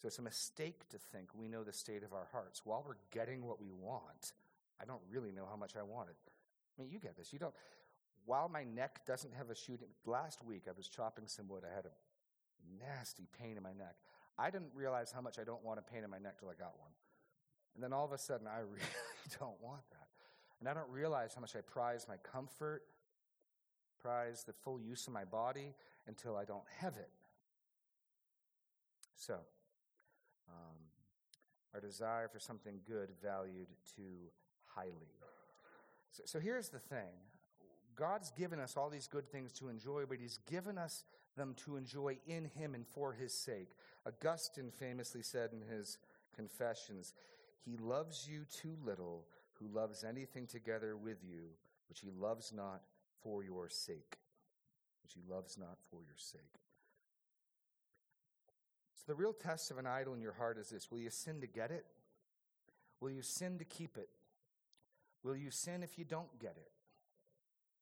[0.00, 2.62] So it's a mistake to think we know the state of our hearts.
[2.64, 4.34] While we're getting what we want,
[4.80, 6.16] I don't really know how much I want it.
[6.26, 7.32] I mean, you get this.
[7.32, 7.54] You don't.
[8.26, 11.62] While my neck doesn't have a shooting, last week I was chopping some wood.
[11.64, 13.96] I had a nasty pain in my neck.
[14.38, 16.54] I didn't realize how much I don't want a pain in my neck till I
[16.54, 16.90] got one.
[17.74, 20.03] And then all of a sudden, I really don't want that.
[20.64, 22.84] And I don't realize how much I prize my comfort,
[24.00, 25.74] prize the full use of my body
[26.06, 27.10] until I don't have it.
[29.14, 29.34] So,
[30.48, 30.78] um,
[31.74, 34.30] our desire for something good valued too
[34.64, 35.12] highly.
[36.12, 37.12] So, so here's the thing
[37.94, 41.04] God's given us all these good things to enjoy, but He's given us
[41.36, 43.68] them to enjoy in Him and for His sake.
[44.06, 45.98] Augustine famously said in his
[46.34, 47.12] Confessions,
[47.66, 49.26] He loves you too little
[49.64, 51.44] who loves anything together with you,
[51.88, 52.82] which He loves not
[53.22, 54.16] for your sake.
[55.02, 56.40] Which He loves not for your sake.
[58.94, 61.40] So, the real test of an idol in your heart is this Will you sin
[61.40, 61.86] to get it?
[63.00, 64.08] Will you sin to keep it?
[65.22, 66.70] Will you sin if you don't get it?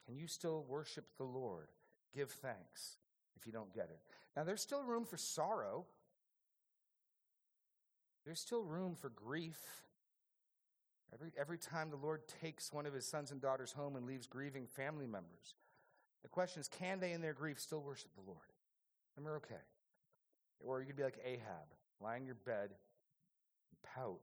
[0.06, 1.68] Can you still worship the Lord?
[2.14, 2.96] Give thanks
[3.38, 4.00] if you don't get it.
[4.36, 5.86] Now, there's still room for sorrow,
[8.24, 9.58] there's still room for grief.
[11.12, 14.26] Every, every time the Lord takes one of his sons and daughters home and leaves
[14.26, 15.54] grieving family members,
[16.22, 18.38] the question is can they, in their grief, still worship the Lord?
[19.16, 19.54] And we're okay.
[20.60, 21.68] Or you could be like Ahab,
[22.00, 24.20] lie in your bed and pout.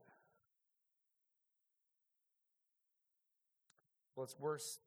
[4.16, 4.78] Well, it's worse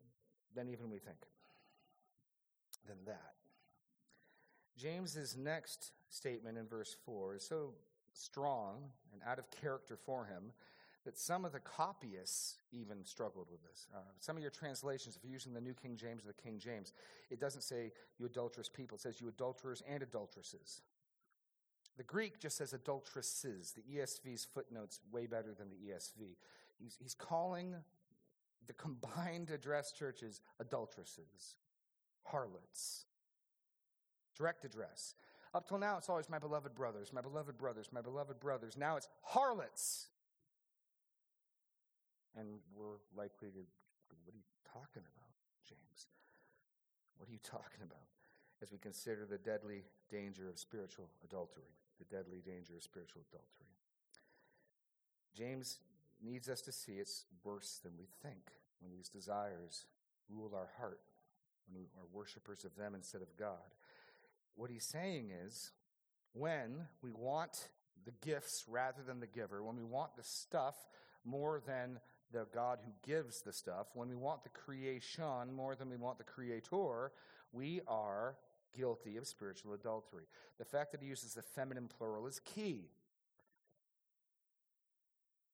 [0.55, 1.17] than even we think.
[2.85, 3.33] Than that.
[4.77, 7.73] James's next statement in verse 4 is so
[8.13, 10.51] strong and out of character for him
[11.05, 13.87] that some of the copyists even struggled with this.
[13.93, 16.59] Uh, some of your translations, if you're using the New King James or the King
[16.59, 16.93] James,
[17.29, 20.81] it doesn't say you adulterous people, it says you adulterers and adulteresses.
[21.97, 23.73] The Greek just says adulteresses.
[23.73, 26.35] The ESV's footnote's way better than the ESV.
[26.79, 27.75] He's, he's calling
[28.65, 31.57] the combined address churches adulteresses,
[32.23, 33.05] harlots.
[34.35, 35.15] Direct address.
[35.53, 38.75] Up till now, it's always my beloved brothers, my beloved brothers, my beloved brothers.
[38.75, 40.07] Now it's harlots.
[42.37, 43.61] And we're likely to,
[44.25, 45.33] what are you talking about,
[45.67, 46.09] James?
[47.17, 48.09] What are you talking about?
[48.61, 51.69] As we consider the deadly danger of spiritual adultery,
[51.99, 53.73] the deadly danger of spiritual adultery.
[55.35, 55.79] James
[56.23, 59.85] needs us to see it's worse than we think when these desires
[60.29, 61.01] rule our heart,
[61.67, 63.75] when we are worshipers of them instead of God.
[64.55, 65.71] What he's saying is
[66.33, 67.69] when we want
[68.05, 70.75] the gifts rather than the giver, when we want the stuff
[71.25, 71.99] more than
[72.33, 76.17] the God who gives the stuff, when we want the creation more than we want
[76.17, 77.11] the creator,
[77.53, 78.35] we are
[78.75, 80.25] guilty of spiritual adultery.
[80.57, 82.89] The fact that he uses the feminine plural is key.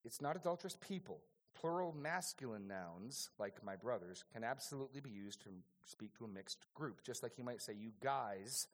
[0.04, 1.20] It's not adulterous people.
[1.60, 5.48] Plural masculine nouns, like my brothers, can absolutely be used to
[5.84, 8.66] speak to a mixed group, just like you might say, you guys,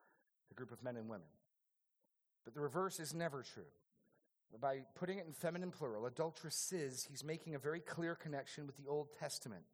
[0.49, 1.27] the group of men and women.
[2.45, 3.65] But the reverse is never true.
[4.61, 8.89] By putting it in feminine plural, adulteresses, he's making a very clear connection with the
[8.89, 9.65] Old Testament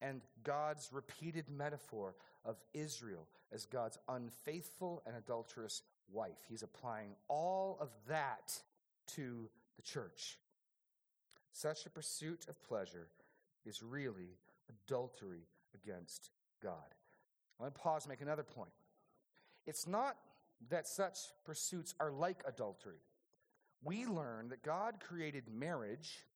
[0.00, 5.82] and God's repeated metaphor of Israel as God's unfaithful and adulterous
[6.12, 6.38] wife.
[6.48, 8.58] He's applying all of that
[9.14, 10.38] to the church.
[11.52, 13.08] Such a pursuit of pleasure
[13.64, 16.30] is really adultery against
[16.62, 16.94] God.
[17.58, 18.72] I want to pause and make another point.
[19.66, 20.16] It's not
[20.68, 22.98] that such pursuits are like adultery.
[23.84, 26.26] We learn that God created marriage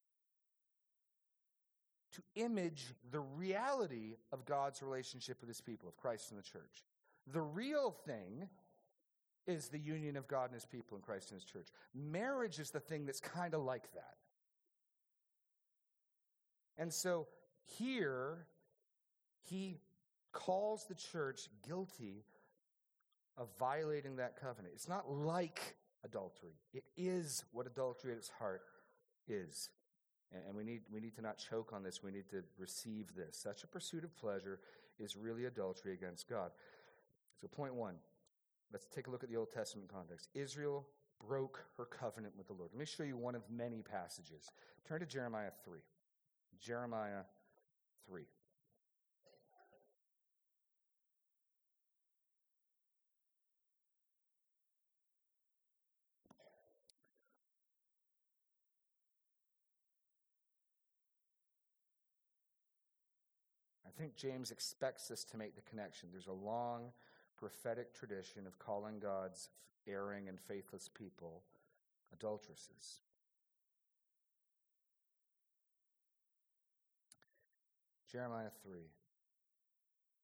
[2.13, 6.85] to image the reality of God's relationship with his people, of Christ and the church.
[7.33, 8.49] The real thing
[9.47, 11.69] is the union of God and his people in Christ and his church.
[11.95, 14.17] Marriage is the thing that's kind of like that.
[16.77, 17.27] And so
[17.65, 18.47] here,
[19.43, 19.79] he
[20.33, 22.25] calls the church guilty
[23.37, 24.75] of violating that covenant.
[24.75, 28.63] It's not like adultery, it is what adultery at its heart
[29.29, 29.71] is.
[30.47, 32.03] And we need, we need to not choke on this.
[32.03, 33.39] We need to receive this.
[33.39, 34.61] Such a pursuit of pleasure
[34.99, 36.51] is really adultery against God.
[37.41, 37.95] So, point one
[38.73, 40.29] let's take a look at the Old Testament context.
[40.35, 40.87] Israel
[41.27, 42.71] broke her covenant with the Lord.
[42.73, 44.51] Let me show you one of many passages.
[44.87, 45.79] Turn to Jeremiah 3.
[46.61, 47.23] Jeremiah
[48.07, 48.23] 3.
[63.87, 66.09] I think James expects us to make the connection.
[66.13, 66.93] There's a long
[67.37, 69.51] prophetic tradition of calling God's
[69.87, 71.43] erring and faithless people
[72.13, 73.03] adulteresses.
[78.11, 78.79] Jeremiah 3,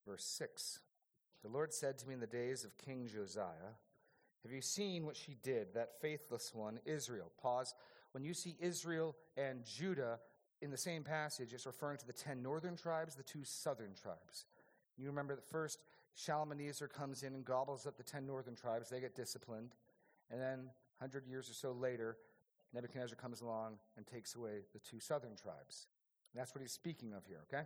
[0.06, 0.80] verse 6.
[1.42, 3.74] The Lord said to me in the days of King Josiah,
[4.42, 7.30] Have you seen what she did, that faithless one, Israel?
[7.42, 7.74] Pause.
[8.12, 10.20] When you see Israel and Judah
[10.64, 14.46] in the same passage, it's referring to the ten northern tribes, the two southern tribes.
[14.96, 15.78] You remember that first
[16.14, 19.74] Shalmaneser comes in and gobbles up the ten northern tribes, they get disciplined.
[20.30, 22.16] And then, 100 years or so later,
[22.72, 25.88] Nebuchadnezzar comes along and takes away the two southern tribes.
[26.32, 27.64] And that's what he's speaking of here, okay?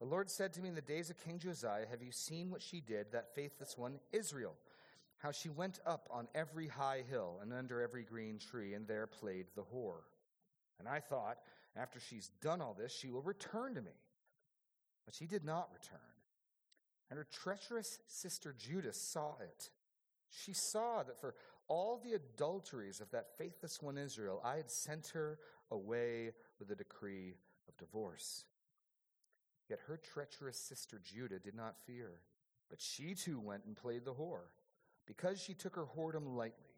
[0.00, 2.62] The Lord said to me in the days of King Josiah, Have you seen what
[2.62, 4.54] she did, that faithless one, Israel?
[5.18, 9.06] How she went up on every high hill and under every green tree, and there
[9.06, 10.02] played the whore.
[10.78, 11.38] And I thought,
[11.76, 13.96] after she's done all this, she will return to me.
[15.04, 16.00] But she did not return.
[17.10, 19.70] And her treacherous sister Judah saw it.
[20.30, 21.34] She saw that for
[21.68, 25.38] all the adulteries of that faithless one Israel, I had sent her
[25.70, 27.34] away with a decree
[27.68, 28.44] of divorce.
[29.68, 32.20] Yet her treacherous sister Judah did not fear,
[32.68, 34.48] but she too went and played the whore,
[35.06, 36.73] because she took her whoredom lightly.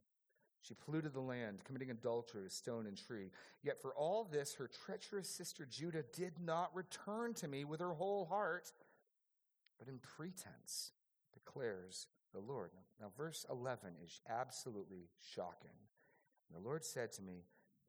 [0.66, 3.30] She polluted the land, committing adultery with stone and tree.
[3.62, 7.92] Yet for all this, her treacherous sister Judah did not return to me with her
[7.92, 8.72] whole heart,
[9.78, 10.92] but in pretense,
[11.32, 12.70] declares the Lord.
[13.00, 15.70] Now, verse 11 is absolutely shocking.
[16.48, 17.44] And the Lord said to me,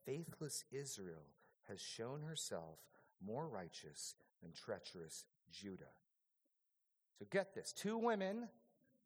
[0.06, 1.26] Faithless Israel
[1.68, 2.80] has shown herself
[3.26, 5.84] more righteous than treacherous Judah.
[7.18, 8.48] So get this two women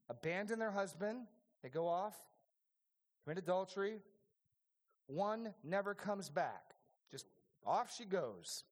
[0.10, 1.27] abandon their husband,
[1.63, 2.17] they go off,
[3.23, 3.99] commit adultery.
[5.07, 6.73] One never comes back,
[7.12, 7.25] just
[7.65, 8.63] off she goes.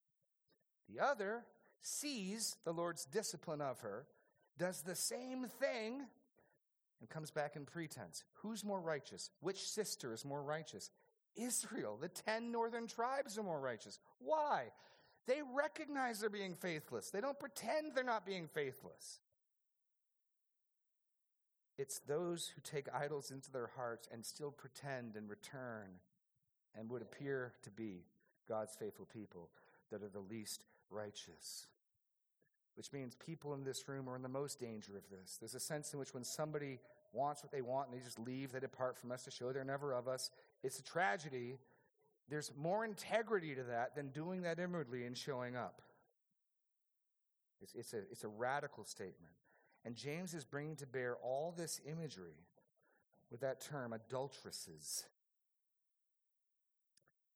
[0.88, 1.44] The other
[1.82, 4.06] sees the Lord's discipline of her,
[4.58, 6.02] does the same thing,
[7.00, 8.24] and comes back in pretense.
[8.42, 9.30] Who's more righteous?
[9.40, 10.90] Which sister is more righteous?
[11.36, 14.00] Israel, the ten northern tribes are more righteous.
[14.20, 14.72] Why?
[15.28, 17.12] They recognize they're being faithless.
[17.12, 19.20] They don't pretend they're not being faithless.
[21.80, 25.88] It's those who take idols into their hearts and still pretend and return
[26.78, 28.04] and would appear to be
[28.50, 29.48] God's faithful people
[29.90, 31.68] that are the least righteous.
[32.76, 35.38] Which means people in this room are in the most danger of this.
[35.40, 36.80] There's a sense in which when somebody
[37.14, 39.64] wants what they want and they just leave, they depart from us to show they're
[39.64, 40.32] never of us.
[40.64, 41.60] It's a tragedy.
[42.28, 45.82] There's more integrity to that than doing that inwardly and showing up.
[47.62, 49.32] It's, it's, a, it's a radical statement.
[49.86, 52.46] And James is bringing to bear all this imagery
[53.32, 55.06] with that term, adulteresses.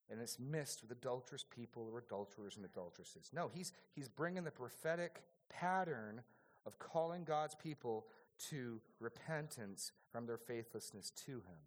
[0.09, 3.31] And it's missed with adulterous people or adulterers and adulteresses.
[3.33, 6.21] No, he's, he's bringing the prophetic pattern
[6.65, 8.05] of calling God's people
[8.49, 11.61] to repentance from their faithlessness to him.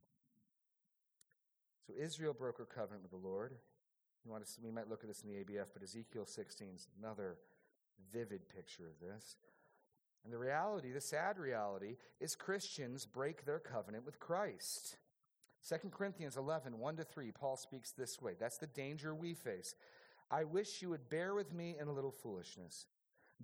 [1.86, 3.54] So Israel broke her covenant with the Lord.
[4.44, 7.36] See, we might look at this in the ABF, but Ezekiel 16 is another
[8.12, 9.36] vivid picture of this.
[10.26, 14.96] And the reality, the sad reality, is Christians break their covenant with Christ.
[15.68, 18.32] 2 Corinthians 11, 1 to 3, Paul speaks this way.
[18.36, 19.76] That's the danger we face.
[20.28, 22.86] I wish you would bear with me in a little foolishness.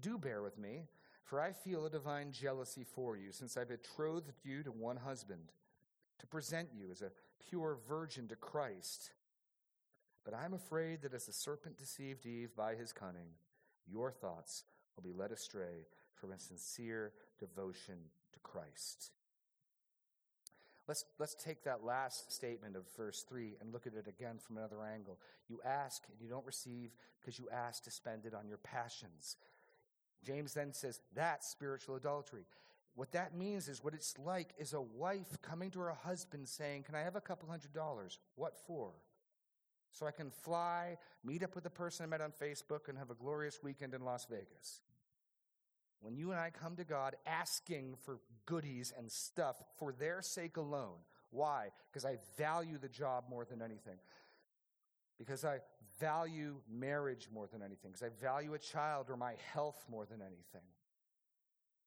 [0.01, 0.89] Do bear with me,
[1.23, 5.53] for I feel a divine jealousy for you, since I betrothed you to one husband,
[6.19, 7.13] to present you as a
[7.49, 9.13] pure virgin to Christ.
[10.25, 13.29] But I'm afraid that as the serpent deceived Eve by his cunning,
[13.87, 14.65] your thoughts
[14.97, 15.87] will be led astray
[16.23, 17.97] from a sincere devotion
[18.33, 19.11] to Christ.
[20.87, 24.57] Let's, let's take that last statement of verse 3 and look at it again from
[24.57, 25.19] another angle.
[25.49, 29.37] You ask and you don't receive because you ask to spend it on your passions.
[30.25, 32.47] James then says that's spiritual adultery.
[32.95, 36.85] What that means is what it's like is a wife coming to her husband saying,
[36.85, 38.19] Can I have a couple hundred dollars?
[38.37, 38.91] What for?
[39.91, 43.11] So I can fly, meet up with the person I met on Facebook, and have
[43.11, 44.81] a glorious weekend in Las Vegas.
[46.03, 50.57] When you and I come to God asking for goodies and stuff for their sake
[50.57, 50.99] alone,
[51.31, 51.69] why?
[51.91, 53.97] Because I value the job more than anything.
[55.17, 55.61] Because I
[56.01, 57.93] value marriage more than anything.
[57.93, 60.67] Because I value a child or my health more than anything.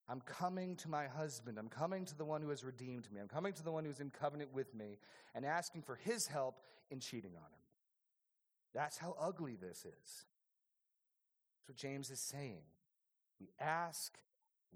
[0.08, 1.58] I'm coming to my husband.
[1.58, 3.20] I'm coming to the one who has redeemed me.
[3.20, 4.98] I'm coming to the one who's in covenant with me
[5.34, 6.56] and asking for his help
[6.90, 7.60] in cheating on him.
[8.74, 9.84] That's how ugly this is.
[9.84, 12.62] That's what James is saying.
[13.40, 14.18] We ask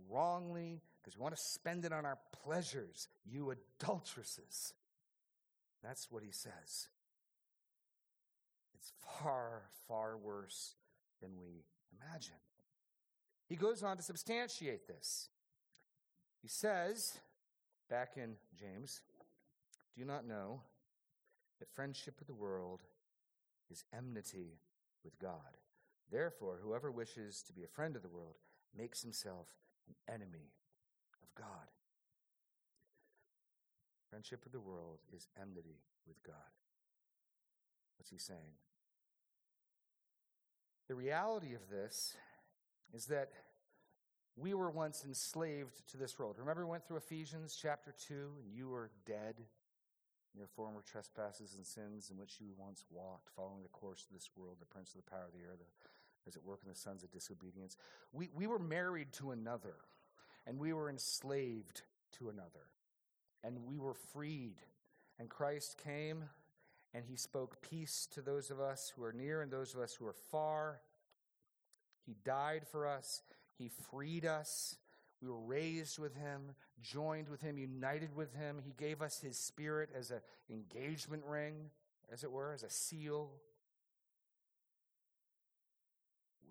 [0.09, 4.73] wrongly because we want to spend it on our pleasures, you adulteresses.
[5.83, 6.87] That's what he says.
[8.75, 8.91] It's
[9.21, 10.75] far, far worse
[11.21, 11.63] than we
[11.99, 12.35] imagine.
[13.47, 15.29] He goes on to substantiate this.
[16.41, 17.17] He says,
[17.89, 19.01] back in James,
[19.93, 20.61] do you not know
[21.59, 22.81] that friendship with the world
[23.71, 24.59] is enmity
[25.03, 25.57] with God?
[26.11, 28.35] Therefore, whoever wishes to be a friend of the world
[28.77, 29.47] makes himself
[29.87, 30.53] an enemy
[31.21, 31.67] of God.
[34.09, 36.35] Friendship with the world is enmity with God.
[37.97, 38.57] What's he saying?
[40.87, 42.15] The reality of this
[42.93, 43.29] is that
[44.35, 46.37] we were once enslaved to this world.
[46.39, 48.13] Remember, we went through Ephesians chapter 2,
[48.43, 49.35] and you were dead
[50.33, 54.15] in your former trespasses and sins in which you once walked, following the course of
[54.15, 55.57] this world, the prince of the power of the air,
[56.27, 57.77] as it work in the sons of disobedience.
[58.11, 59.75] We, we were married to another,
[60.45, 61.81] and we were enslaved
[62.17, 62.67] to another,
[63.43, 64.55] and we were freed.
[65.19, 66.23] And Christ came,
[66.93, 69.93] and he spoke peace to those of us who are near and those of us
[69.93, 70.79] who are far.
[72.05, 73.23] He died for us,
[73.57, 74.77] he freed us.
[75.21, 78.61] We were raised with him, joined with him, united with him.
[78.63, 81.71] He gave us his spirit as an engagement ring,
[82.09, 83.31] as it were, as a seal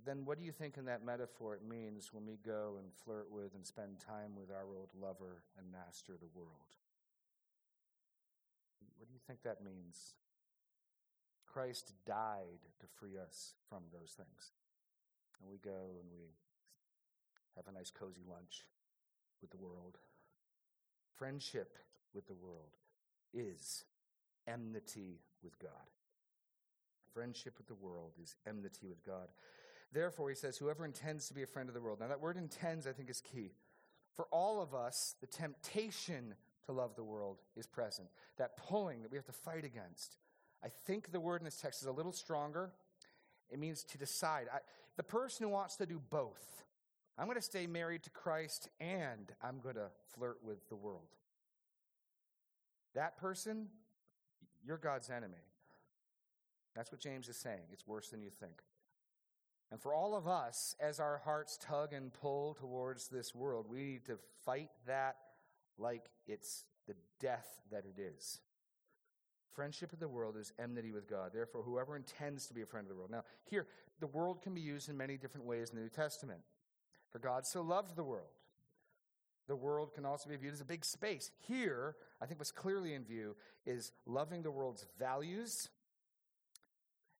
[0.05, 3.31] then what do you think in that metaphor it means when we go and flirt
[3.31, 6.77] with and spend time with our old lover and master, the world?
[8.99, 10.15] What do you think that means?
[11.47, 14.53] Christ died to free us from those things.
[15.41, 16.35] And we go and we
[17.57, 18.65] have a nice, cozy lunch
[19.41, 19.99] with the world.
[21.17, 21.79] Friendship
[22.15, 22.77] with the world
[23.33, 23.85] is
[24.47, 25.91] enmity with God.
[27.13, 29.29] Friendship with the world is enmity with God.
[29.93, 32.01] Therefore, he says, whoever intends to be a friend of the world.
[32.01, 33.53] Now, that word intends, I think, is key.
[34.15, 36.35] For all of us, the temptation
[36.67, 38.09] to love the world is present.
[38.37, 40.17] That pulling that we have to fight against.
[40.63, 42.73] I think the word in this text is a little stronger.
[43.51, 44.47] It means to decide.
[44.53, 44.59] I,
[44.97, 46.65] the person who wants to do both,
[47.17, 51.09] I'm going to stay married to Christ and I'm going to flirt with the world.
[52.95, 53.69] That person,
[54.65, 55.39] you're God's enemy.
[56.75, 57.63] That's what James is saying.
[57.73, 58.63] It's worse than you think.
[59.71, 63.85] And for all of us, as our hearts tug and pull towards this world, we
[63.85, 65.17] need to fight that
[65.77, 68.41] like it's the death that it is.
[69.51, 71.33] Friendship with the world is enmity with God.
[71.35, 73.11] Therefore, whoever intends to be a friend of the world.
[73.11, 73.67] Now, here,
[74.01, 76.41] the world can be used in many different ways in the New Testament.
[77.11, 78.29] For God so loved the world.
[79.49, 81.31] The world can also be viewed as a big space.
[81.47, 83.35] Here, I think what's clearly in view
[83.67, 85.71] is loving the world's values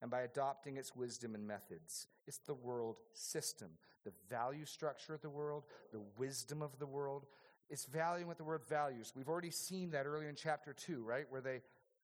[0.01, 2.07] and by adopting its wisdom and methods.
[2.27, 3.69] It's the world system,
[4.05, 7.27] the value structure of the world, the wisdom of the world.
[7.71, 9.13] It's valuing what the word values.
[9.15, 11.25] We've already seen that earlier in chapter 2, right?
[11.29, 11.61] Where they,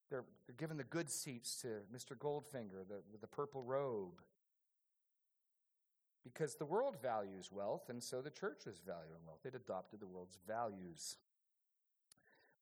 [0.09, 2.17] they're, they're given the good seats to Mr.
[2.17, 4.21] Goldfinger, the, the purple robe.
[6.23, 9.39] Because the world values wealth, and so the church was valuing wealth.
[9.43, 11.17] They'd adopted the world's values.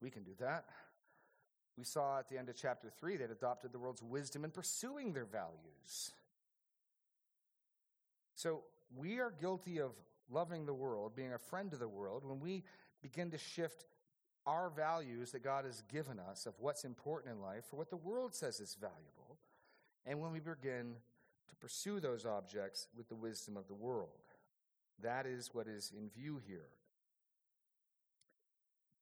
[0.00, 0.66] We can do that.
[1.76, 5.12] We saw at the end of chapter 3 they'd adopted the world's wisdom in pursuing
[5.12, 6.12] their values.
[8.34, 8.62] So
[8.96, 9.92] we are guilty of
[10.30, 12.62] loving the world, being a friend to the world, when we
[13.02, 13.84] begin to shift
[14.46, 17.96] our values that God has given us of what's important in life for what the
[17.96, 19.38] world says is valuable,
[20.06, 20.94] and when we begin
[21.48, 24.08] to pursue those objects with the wisdom of the world.
[25.02, 26.68] That is what is in view here.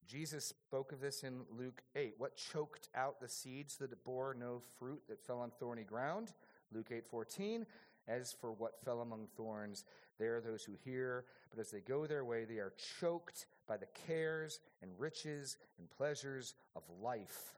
[0.06, 2.14] Jesus spoke of this in Luke 8.
[2.18, 6.32] What choked out the seeds that it bore no fruit that fell on thorny ground?
[6.72, 7.66] Luke 8:14.
[8.08, 9.84] As for what fell among thorns,
[10.18, 13.76] they are those who hear, but as they go their way, they are choked by
[13.76, 17.56] the cares and riches and pleasures of life.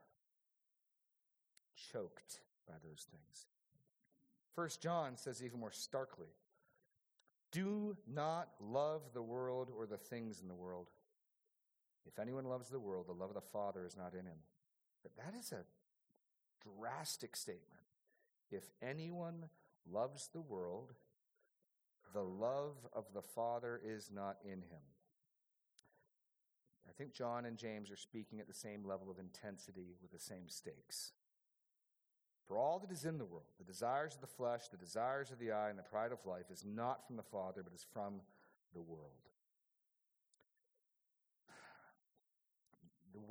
[1.91, 3.47] Choked by those things.
[4.53, 6.29] First John says even more starkly,
[7.51, 10.91] do not love the world or the things in the world.
[12.05, 14.39] If anyone loves the world, the love of the Father is not in him.
[15.03, 15.65] But that is a
[16.79, 17.81] drastic statement.
[18.51, 19.45] If anyone
[19.91, 20.93] loves the world,
[22.13, 24.81] the love of the Father is not in him.
[26.87, 30.19] I think John and James are speaking at the same level of intensity with the
[30.19, 31.11] same stakes.
[32.47, 35.39] For all that is in the world, the desires of the flesh, the desires of
[35.39, 38.21] the eye, and the pride of life, is not from the Father, but is from
[38.73, 39.09] the world.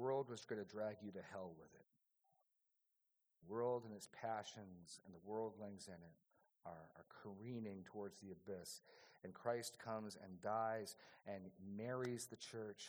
[0.01, 1.87] World was going to drag you to hell with it.
[3.47, 6.17] The world and its passions and the worldlings in it
[6.67, 8.81] are, are careening towards the abyss.
[9.23, 11.45] And Christ comes and dies and
[11.77, 12.89] marries the church.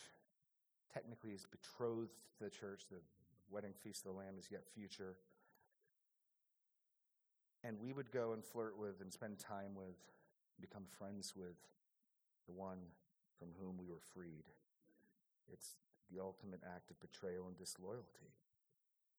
[0.92, 2.82] Technically, is betrothed to the church.
[2.90, 3.00] The
[3.50, 5.16] wedding feast of the Lamb is yet future.
[7.64, 9.96] And we would go and flirt with and spend time with,
[10.60, 11.56] become friends with
[12.46, 12.78] the one
[13.38, 14.44] from whom we were freed.
[15.52, 15.74] It's
[16.12, 18.30] the ultimate act of betrayal and disloyalty.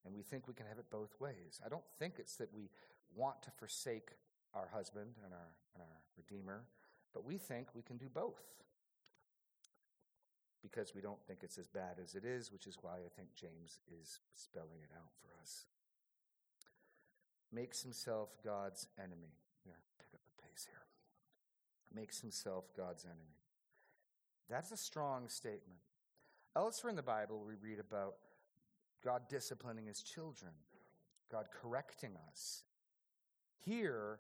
[0.05, 1.59] And we think we can have it both ways.
[1.65, 2.69] I don't think it's that we
[3.15, 4.09] want to forsake
[4.53, 6.63] our husband and our, and our Redeemer,
[7.13, 8.41] but we think we can do both
[10.61, 13.29] because we don't think it's as bad as it is, which is why I think
[13.35, 15.65] James is spelling it out for us.
[17.51, 19.35] Makes himself God's enemy.
[19.99, 20.85] Pick up the pace here.
[21.93, 23.37] Makes himself God's enemy.
[24.49, 25.79] That's a strong statement.
[26.57, 28.15] Elsewhere in the Bible, we read about
[29.05, 30.51] God disciplining his children,
[31.31, 32.63] God correcting us.
[33.63, 34.17] Here,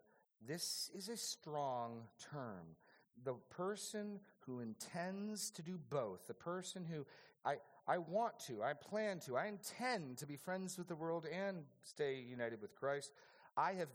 [0.47, 2.75] this is a strong term.
[3.23, 7.07] The person who intends to do both, the person who
[7.43, 7.55] I,
[7.87, 11.63] I want to, I plan to, I intend to be friends with the world and
[11.81, 13.13] stay united with Christ,
[13.57, 13.89] I have,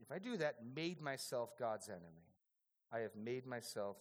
[0.00, 2.24] if I do that, made myself God's enemy.
[2.90, 3.98] I have made myself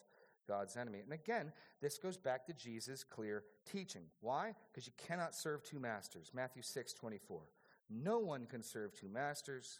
[0.48, 1.00] God's enemy.
[1.00, 4.04] And again, this goes back to Jesus' clear teaching.
[4.22, 4.54] Why?
[4.72, 6.32] Because you cannot serve two masters.
[6.34, 7.42] Matthew 6 24.
[7.90, 9.80] No one can serve two masters.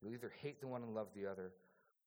[0.00, 1.52] You'll either hate the one and love the other,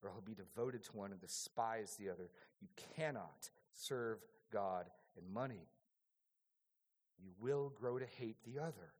[0.01, 2.29] or he'll be devoted to one and despise the other.
[2.59, 4.19] You cannot serve
[4.51, 5.67] God and money.
[7.21, 8.93] You will grow to hate the other.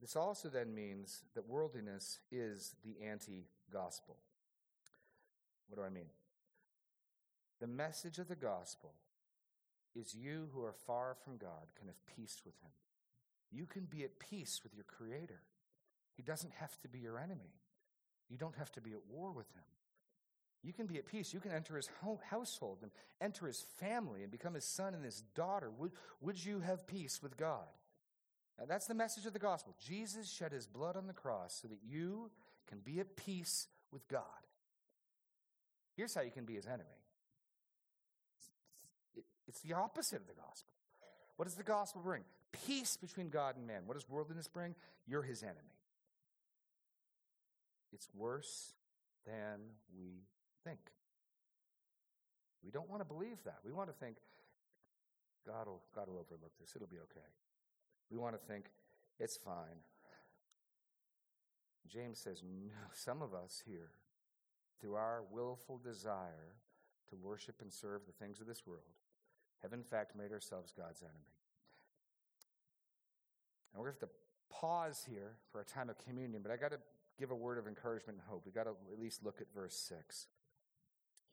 [0.00, 4.16] This also then means that worldliness is the anti gospel.
[5.68, 6.10] What do I mean?
[7.60, 8.92] The message of the gospel
[9.94, 12.70] is you who are far from God can have peace with him.
[13.50, 15.40] You can be at peace with your Creator.
[16.16, 17.54] He doesn't have to be your enemy.
[18.28, 19.62] You don't have to be at war with him.
[20.62, 21.32] You can be at peace.
[21.32, 21.88] You can enter his
[22.30, 22.90] household and
[23.20, 25.70] enter his family and become his son and his daughter.
[25.70, 27.68] Would, would you have peace with God?
[28.58, 29.76] Now, that's the message of the gospel.
[29.86, 32.30] Jesus shed his blood on the cross so that you
[32.66, 34.22] can be at peace with God.
[35.96, 36.84] Here's how you can be his enemy
[39.48, 40.72] it's the opposite of the gospel.
[41.36, 42.22] What does the gospel bring?
[42.66, 43.82] Peace between God and man.
[43.86, 44.74] What does worldliness bring?
[45.06, 45.78] You're his enemy.
[47.92, 48.74] It's worse
[49.26, 49.60] than
[49.96, 50.24] we
[50.64, 50.80] think.
[52.64, 53.58] We don't want to believe that.
[53.64, 54.16] We want to think,
[55.46, 56.72] God will, God will overlook this.
[56.74, 57.26] It'll be okay.
[58.10, 58.66] We want to think,
[59.20, 59.80] it's fine.
[61.88, 63.90] James says, no, some of us here
[64.80, 66.54] through our willful desire
[67.10, 68.82] to worship and serve the things of this world,
[69.62, 71.32] have in fact made ourselves God's enemy.
[73.72, 74.16] And we're going to have to
[74.50, 76.78] pause here for a time of communion, but I got to
[77.18, 78.42] give a word of encouragement and hope.
[78.44, 80.26] We got to at least look at verse 6.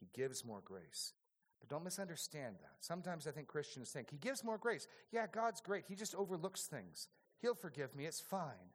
[0.00, 1.12] He gives more grace.
[1.60, 2.76] But don't misunderstand that.
[2.80, 4.86] Sometimes I think Christians think, He gives more grace.
[5.12, 5.84] Yeah, God's great.
[5.88, 7.08] He just overlooks things.
[7.40, 8.06] He'll forgive me.
[8.06, 8.72] It's fine.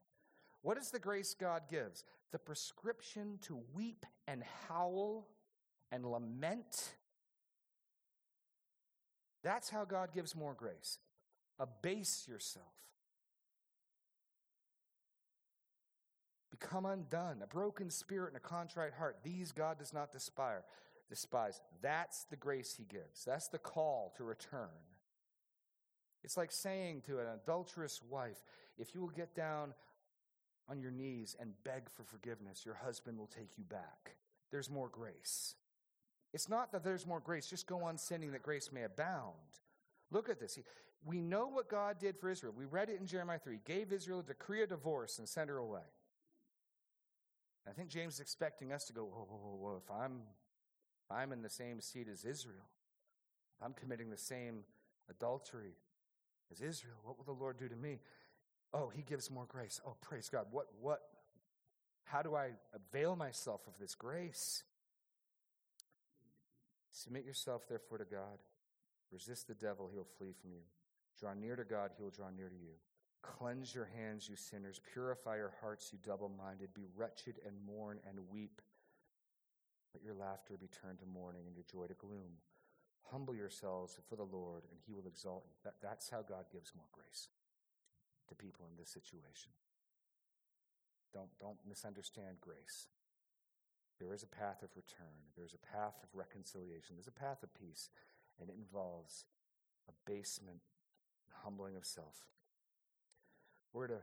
[0.62, 2.04] What is the grace God gives?
[2.32, 5.28] The prescription to weep and howl
[5.92, 6.96] and lament.
[9.44, 11.00] That's how God gives more grace.
[11.60, 12.66] Abase yourself.
[16.52, 17.42] Become undone.
[17.44, 19.18] A broken spirit and a contrite heart.
[19.24, 20.62] These God does not despise.
[21.10, 21.62] Despise.
[21.82, 23.24] That's the grace He gives.
[23.26, 24.70] That's the call to return.
[26.24, 28.44] It's like saying to an adulterous wife,
[28.78, 29.74] if you will get down
[30.70, 34.16] on your knees and beg for forgiveness, your husband will take you back.
[34.52, 35.56] There's more grace.
[36.34, 39.34] It's not that there's more grace, just go on sinning that grace may abound.
[40.12, 40.60] Look at this.
[41.06, 42.54] We know what God did for Israel.
[42.56, 43.54] We read it in Jeremiah 3.
[43.54, 45.82] He gave Israel a decree of divorce and sent her away.
[47.68, 49.82] I think James is expecting us to go, whoa, whoa, whoa, whoa.
[49.84, 50.22] If I'm,
[51.06, 52.70] if I'm in the same seat as Israel,
[53.62, 54.64] I'm committing the same
[55.10, 55.76] adultery
[56.52, 58.00] as Israel, what will the Lord do to me?
[58.74, 59.82] Oh, he gives more grace.
[59.86, 60.46] Oh, praise God.
[60.52, 61.02] What, what,
[62.04, 64.64] how do I avail myself of this grace?
[66.92, 68.40] Submit yourself, therefore, to God.
[69.12, 70.62] Resist the devil, he will flee from you.
[71.20, 72.78] Draw near to God, he will draw near to you.
[73.22, 74.80] Cleanse your hands, you sinners.
[74.94, 76.74] Purify your hearts, you double minded.
[76.74, 78.62] Be wretched and mourn and weep.
[79.94, 82.38] Let your laughter be turned to mourning and your joy to gloom.
[83.12, 85.56] Humble yourselves before the Lord, and he will exalt you.
[85.64, 87.28] That, that's how God gives more grace
[88.30, 89.52] to people in this situation.
[91.14, 92.88] Don't, don't misunderstand grace.
[94.00, 97.54] There is a path of return, there's a path of reconciliation, there's a path of
[97.54, 97.90] peace,
[98.40, 99.26] and it involves
[99.90, 100.62] abasement,
[101.44, 102.16] humbling of self.
[103.74, 104.00] We're to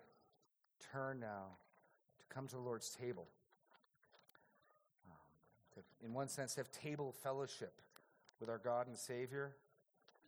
[0.92, 1.56] turn now
[2.18, 3.26] to come to the Lord's table.
[5.10, 7.80] Um, in one sense, have table fellowship
[8.38, 9.52] with our God and Savior,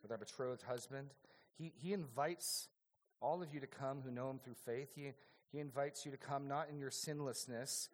[0.02, 1.08] with our betrothed husband.
[1.58, 2.68] He, he invites
[3.20, 4.90] all of you to come who know Him through faith.
[4.94, 5.12] He,
[5.50, 7.88] he invites you to come not in your sinlessness,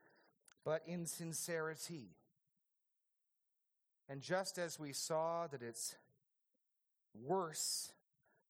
[0.65, 2.11] but in sincerity.
[4.09, 5.97] And just as we saw that it's
[7.23, 7.93] worse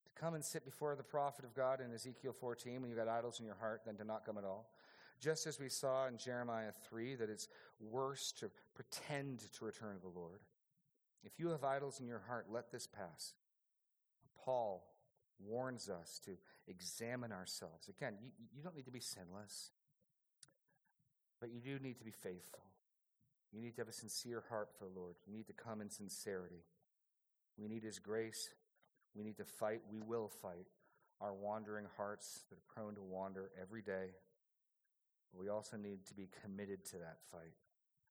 [0.05, 3.07] to come and sit before the prophet of God in Ezekiel 14 when you've got
[3.07, 4.69] idols in your heart than to not come at all,
[5.19, 7.47] just as we saw in Jeremiah 3 that it's
[7.79, 10.41] worse to pretend to return to the Lord,
[11.23, 13.33] if you have idols in your heart, let this pass.
[14.43, 14.83] Paul
[15.39, 16.31] warns us to
[16.67, 17.87] examine ourselves.
[17.89, 19.71] Again, you, you don't need to be sinless,
[21.39, 22.63] but you do need to be faithful.
[23.51, 25.15] You need to have a sincere heart for the Lord.
[25.25, 26.63] You need to come in sincerity.
[27.57, 28.49] We need His grace.
[29.15, 29.81] We need to fight.
[29.89, 30.67] We will fight
[31.21, 34.11] our wandering hearts that are prone to wander every day.
[35.31, 37.53] But we also need to be committed to that fight.